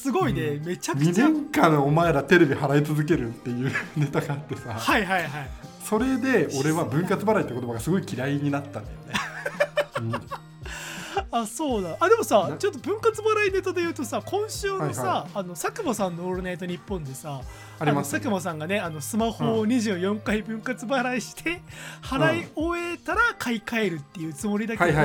[0.00, 0.64] すごいね、うん。
[0.64, 1.28] めちゃく2ちゃ。
[1.28, 4.72] 年間お前らテレビ払い続けるっていうネタがあってさ。
[4.72, 5.50] はいはいはい。
[5.84, 10.20] それで俺は分割払いって言葉がすごい嫌いになったんだよね。
[11.32, 11.96] あそうだ。
[12.00, 17.42] あでもさなちょっと分割払いネタで言うとさ今週のさ、はいはあの佐久間さんの「オールナイトニッポン」でさ
[17.78, 21.60] ありますの佐久間さんがねあのスマホを24回分割払いして、
[22.02, 24.98] 払い終えたら買い替えるっていうつもりだけれど。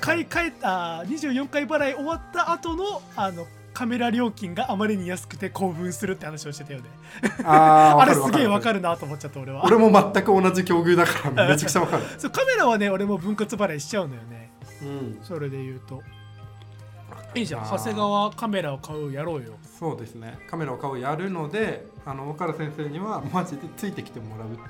[0.00, 3.46] 買い替えた24回払い終わった後のあの
[3.76, 6.86] カメラ料金があまりに安くて興奮するって話をしてたよね
[7.44, 8.76] あれすげえわかる。
[8.78, 12.04] るなと思っちゃった俺は俺も全く同じ境遇だからめちゃくちゃわかる。
[12.16, 14.50] そうカメラはね俺も分割払いしちゃうんだよね
[14.82, 16.02] うん、それで言うと
[17.34, 20.38] いいじゃん長谷川カメラを買うやろうよそうですね。
[20.48, 24.62] カメラを買うやるので、あの岡田先生にはマジでついてきてもらうっていう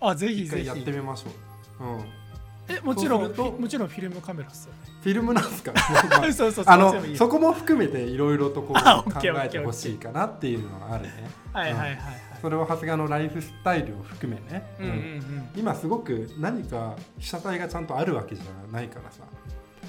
[0.00, 1.88] あぜひ一ぜひ回やってみましょう。
[1.88, 2.25] うん。
[2.68, 4.78] ええもちろんもちろんフィルムカメラっすよね。
[5.02, 5.72] フィルムなんですか？
[6.22, 8.74] そうそうそうあのそこも含めていろいろとこう
[9.12, 11.30] 考えてほしいかなっていうのはあるね。
[11.52, 11.98] はいはいはいはい。
[12.42, 15.48] それを長谷川のライフスタイルを含めね、うんうんうん。
[15.56, 19.22] 今すごく何か被写体がちゃんとあるわけじゃないからさ。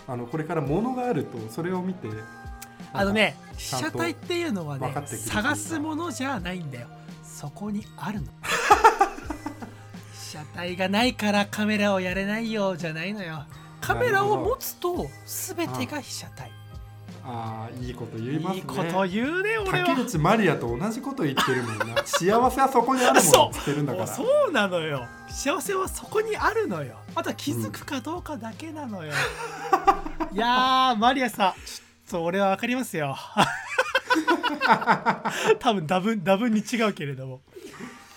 [0.08, 2.08] あのこれから物があるとそれを見て
[2.94, 6.88] あのね被写体っていうのはね探すものじゃないんだよ。
[7.26, 8.28] そこにあるの
[10.58, 13.46] 体がないからカメラをやれないよじゃないのよ。
[13.80, 15.08] カメラを持つと
[15.54, 16.52] 全てが被写体。
[17.24, 18.56] ああいいこと言いますね。
[18.56, 19.86] いいこと言うね俺は。
[19.86, 21.86] 竹内まりやと同じこと言ってるもんな。
[22.04, 24.08] 幸せはそこにあるものをしてるんだから。
[24.08, 25.06] そうなのよ。
[25.30, 26.96] 幸せはそこにあるのよ。
[27.14, 29.14] あとは気づくかどうかだけなのよ、
[30.32, 31.54] いやーマリアさん。
[31.54, 31.58] ちょ
[32.18, 33.16] っと俺は分かりますよ。
[35.60, 37.42] 多分ダブンダブンに違うけれども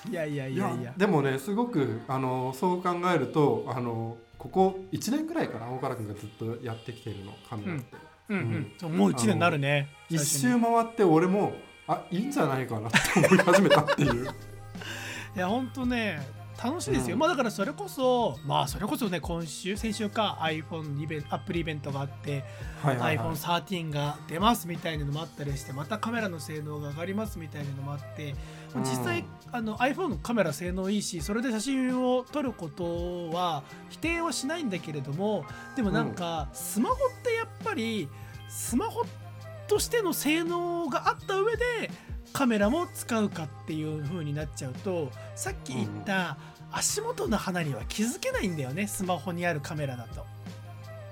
[0.09, 0.69] いやいやいいや。
[0.69, 7.85] やいやでもねすごくあのそう考えるとあのここ1年くらいかな大原君がずっとやってきてるのカメラって、
[8.31, 11.53] うんうんそうもう1年になるね一周回って俺も
[11.89, 14.29] あいいんじゃないかなって思い始めたっていう。
[15.37, 16.21] いやほんとね
[16.63, 17.21] 楽しいですよ、うん。
[17.21, 22.45] まあだからそれこそまあそれこそね今週先週か iPhone イベアップルイベントがあって
[22.83, 28.35] はいはい、はい、iPhone13 が出ますみたいなのもあったりしてまたカメラの性能が上がりますみたいなのもあって、
[28.75, 29.27] まあ実際、うん。
[29.53, 35.45] あの iPhone のカメラ性能いいしそれで写真を撮ることは否定はしないんだけれども
[35.77, 38.09] でもなんか、スマホってやっぱり
[38.49, 39.05] スマホ
[39.67, 41.91] としての性能があった上で
[42.33, 46.37] カメラも使うかっていう風になっちゃうとさっき言った
[46.73, 48.87] 足元の花には気づけないんだよね。
[48.87, 50.25] スマホにあるカメラだと。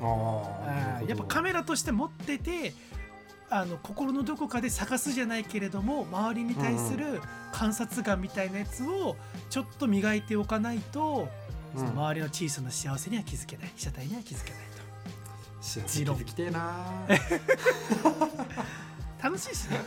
[0.01, 2.73] あやっぱカメメラとして持ってて
[3.51, 7.21] あの心のどこかで探すじゃないけれども周りに対する
[7.53, 9.17] 観察眼みたいなやつを
[9.51, 11.29] ちょっと磨いておかないと、
[11.75, 13.73] その周りの小さな幸せには気づけない。
[13.75, 14.69] 被写体には気づけない
[15.61, 16.77] 幸せ気づきてえな
[18.03, 18.19] と
[19.23, 19.81] 楽しいしね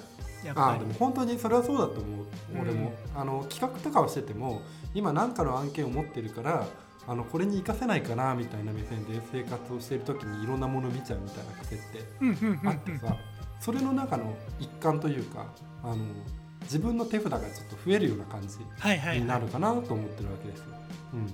[0.44, 0.68] やっぱり。
[0.68, 2.26] あーでも本当にそれはそうだと思う。
[2.60, 4.62] 俺も、うあの企画とかをしてても
[4.94, 6.68] 今何かの案件を持ってるから
[7.08, 11.84] あのこれに活かせないかなみたいな目線で生活をしている時にいろんなもの見ちゃうみたいな癖って
[12.20, 13.16] うんうんうんあってさ、
[13.60, 15.46] それの中の一環というか
[15.84, 15.98] あの
[16.64, 18.58] 自分の手札がちょっと増えるような感じ
[19.20, 20.66] になるかなと思ってるわけですよ。
[21.14, 21.34] うん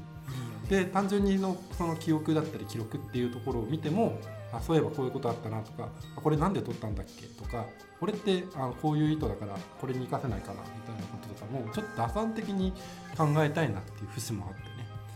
[0.70, 4.20] で単純にのその記憶だったり記録っていうところを見ても
[4.52, 7.66] あそういえばこういうことあったなとかあこれなんで撮ったんだっけとか
[8.00, 12.74] これってあこういう意図だからこれに活かせないかなみたいなこととかもちょっと打算的に
[13.18, 14.68] 考えたいなっていう節もあってね。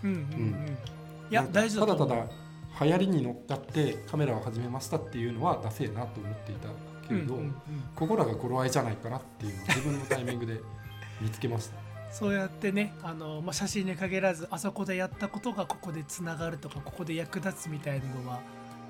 [0.04, 0.18] うんうんう
[0.72, 0.78] ん
[1.30, 2.26] いや大ただただ
[2.82, 6.68] 流行りに乗っかってカメラを始めましたっていうのはダセえなと思っていた
[7.08, 7.54] けれど、うんうんうん。
[7.96, 10.60] ここらが頃合いじゃないかなっていうのを自分のタイミングで
[11.22, 11.81] 見つけました。
[12.12, 18.42] そうやってねあの、まあ、写真に限らずあそこでやったことがここでつながるとかここで役立つみたいなのは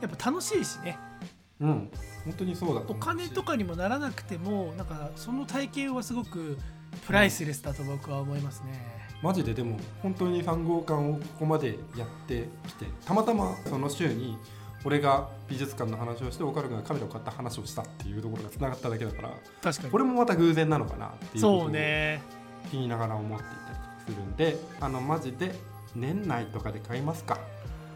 [0.02, 0.98] やっぱ楽しいしね。
[1.60, 1.92] うん、
[2.26, 6.58] 本当にそうだとお金とかにもならなくてもなんかその体験はすごく
[7.06, 9.00] プライスレスだと僕は思いますね。
[9.22, 9.54] マジで？
[9.54, 14.40] でも本当に3号館をここまでやってきてたまたまその週に
[14.84, 19.30] 俺が美術館の話をして岡野君がカメラを買った話をしたっていうところがつながっただけだから
[19.62, 19.92] 確かに。
[19.92, 22.24] これもまた偶然なのかなっていうそうをね
[22.70, 25.55] 気にながら思っていたりするんであのマジで
[25.95, 27.38] 年内とかで買いますか？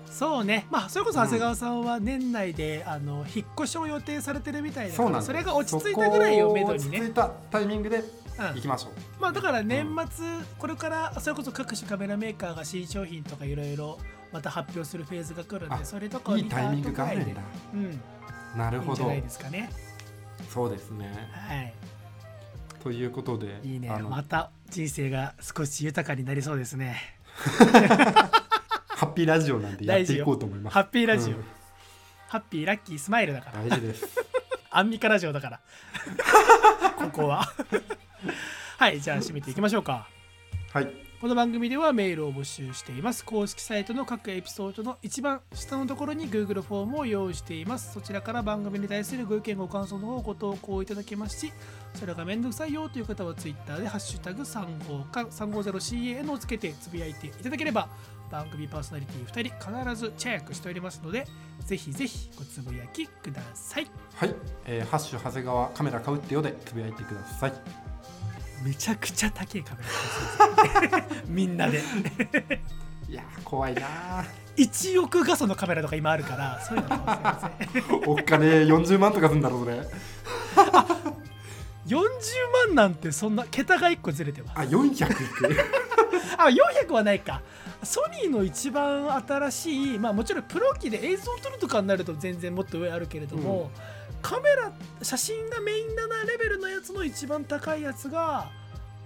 [0.09, 0.66] そうね。
[0.70, 6.99] まあそれこそ長谷川さんは年内で、あの引っ越しを予定されてるみたいなんだそれが落ち着いたぐらいをめどにね。
[6.99, 8.03] 落ち着い、たタイミングでうん。
[8.55, 8.91] 行きましょう、
[9.22, 10.26] まあだから年末、
[10.57, 13.97] これからそれこそ各種カメラメーカーが新商品とかいろいろ
[14.32, 17.41] また発表するフェーズが来るんあでそれとかいいタイミングがあるんだ
[17.74, 18.01] うん。
[18.57, 18.91] なるほど。
[18.91, 19.70] いいんじゃないですかね。
[20.49, 21.11] そうですね。
[21.34, 21.74] はい
[22.86, 23.90] ということでいいね。
[23.90, 27.18] また人生が少し豊かになりそうですね。
[27.34, 30.74] ハッピーラジオなんでやっていこうと思います。
[30.76, 31.46] ハッピーラジオ、うん。
[32.28, 33.64] ハッピーラッキースマイルだから。
[33.64, 34.06] 大事です。
[34.70, 35.60] アンミカラジオだから。
[36.96, 37.52] ここは。
[38.78, 40.08] はいじゃあ締めていきましょうか。
[40.72, 43.26] はいこの番組ではメールを募集しています。
[43.26, 47.94] 公式サイトの各エピソードの一番下のところに Google フォームを用意しています。
[47.94, 51.52] そちらから番組に対するご意見ご感想の方をご投稿いただけますし
[51.96, 57.90] それがめんどくさいよという方は Twitter で「ハッシュタグ #350 350CAN」をつけてつぶやいていただければ
[58.30, 61.26] 番組パーソナリティ2人必ずチェックしておりますので
[61.62, 63.88] ぜひぜひごつぶやきください。
[64.14, 64.36] はい、
[64.68, 67.85] えーハッシュ長谷川カメラ買うってよでつぶやいてください。
[68.64, 69.84] めちゃくちゃ高いカメ
[70.89, 71.82] ラみんなで。
[73.08, 74.26] いやー怖いな
[74.58, 77.84] 1億画素のカメラとか今あるからそういうのかもしれません。
[77.84, 79.82] ーおっかねえ40万とかすんだろそれ。
[81.88, 82.01] 40
[82.68, 84.60] 万なんてそんな桁が1個ずれてます。
[84.60, 84.95] あ400い
[85.30, 85.56] く？
[86.38, 87.41] あ400はないか。
[87.84, 93.70] ソニーの一番新しいまあもちろんプロ機で映像を撮るとかになると全然もっと上あるけれども、
[94.26, 94.72] カメラ
[95.04, 98.50] 写真がメインだなレベルのやつの一番高いやつが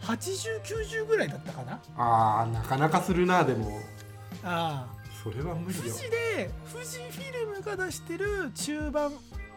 [0.03, 1.81] 8090ぐらいだったかな。
[1.97, 3.81] あーなかなかするなでも。
[4.45, 4.99] ああ。
[5.21, 9.11] それは無理富よ士で富士フィルムが出してる中盤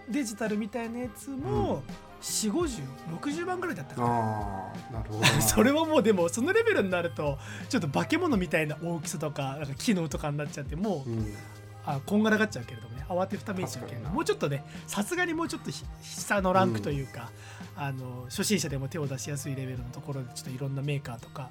[0.09, 1.85] デジタルみたいなやつも、
[2.21, 4.09] 45060万ぐらいだったかな。
[4.09, 7.39] ああなるほどな それはもうでもそのレベルになると
[7.69, 11.37] ちょっと化け物みたいな大きさとかなんか機能とかになっちゃってもう、うん。
[11.85, 17.30] あこんがらがっちゃうけれどもね慌てふためいちゃうけれどもうちょっとねさすがにもうちょっとひ下のランクというか、
[17.76, 21.50] あの初心者でも手を出しやすいレベルのところでちょっといろんなメーカーとか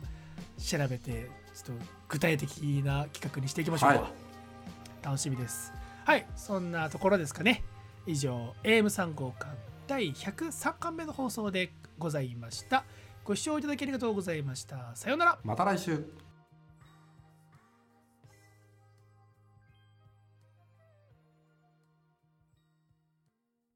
[0.58, 4.12] 調べてちょっと具体的な企画にしていきましょうか、はい。
[5.04, 5.74] 楽しみです。
[6.06, 7.64] はいそんなところですかね。
[8.08, 9.56] 以上 AM3 号館
[9.88, 12.84] 第103巻目の放送でございました。
[13.24, 14.92] ご視聴いただきありがとうございました。
[14.96, 15.40] さようなら。
[15.44, 16.04] また来週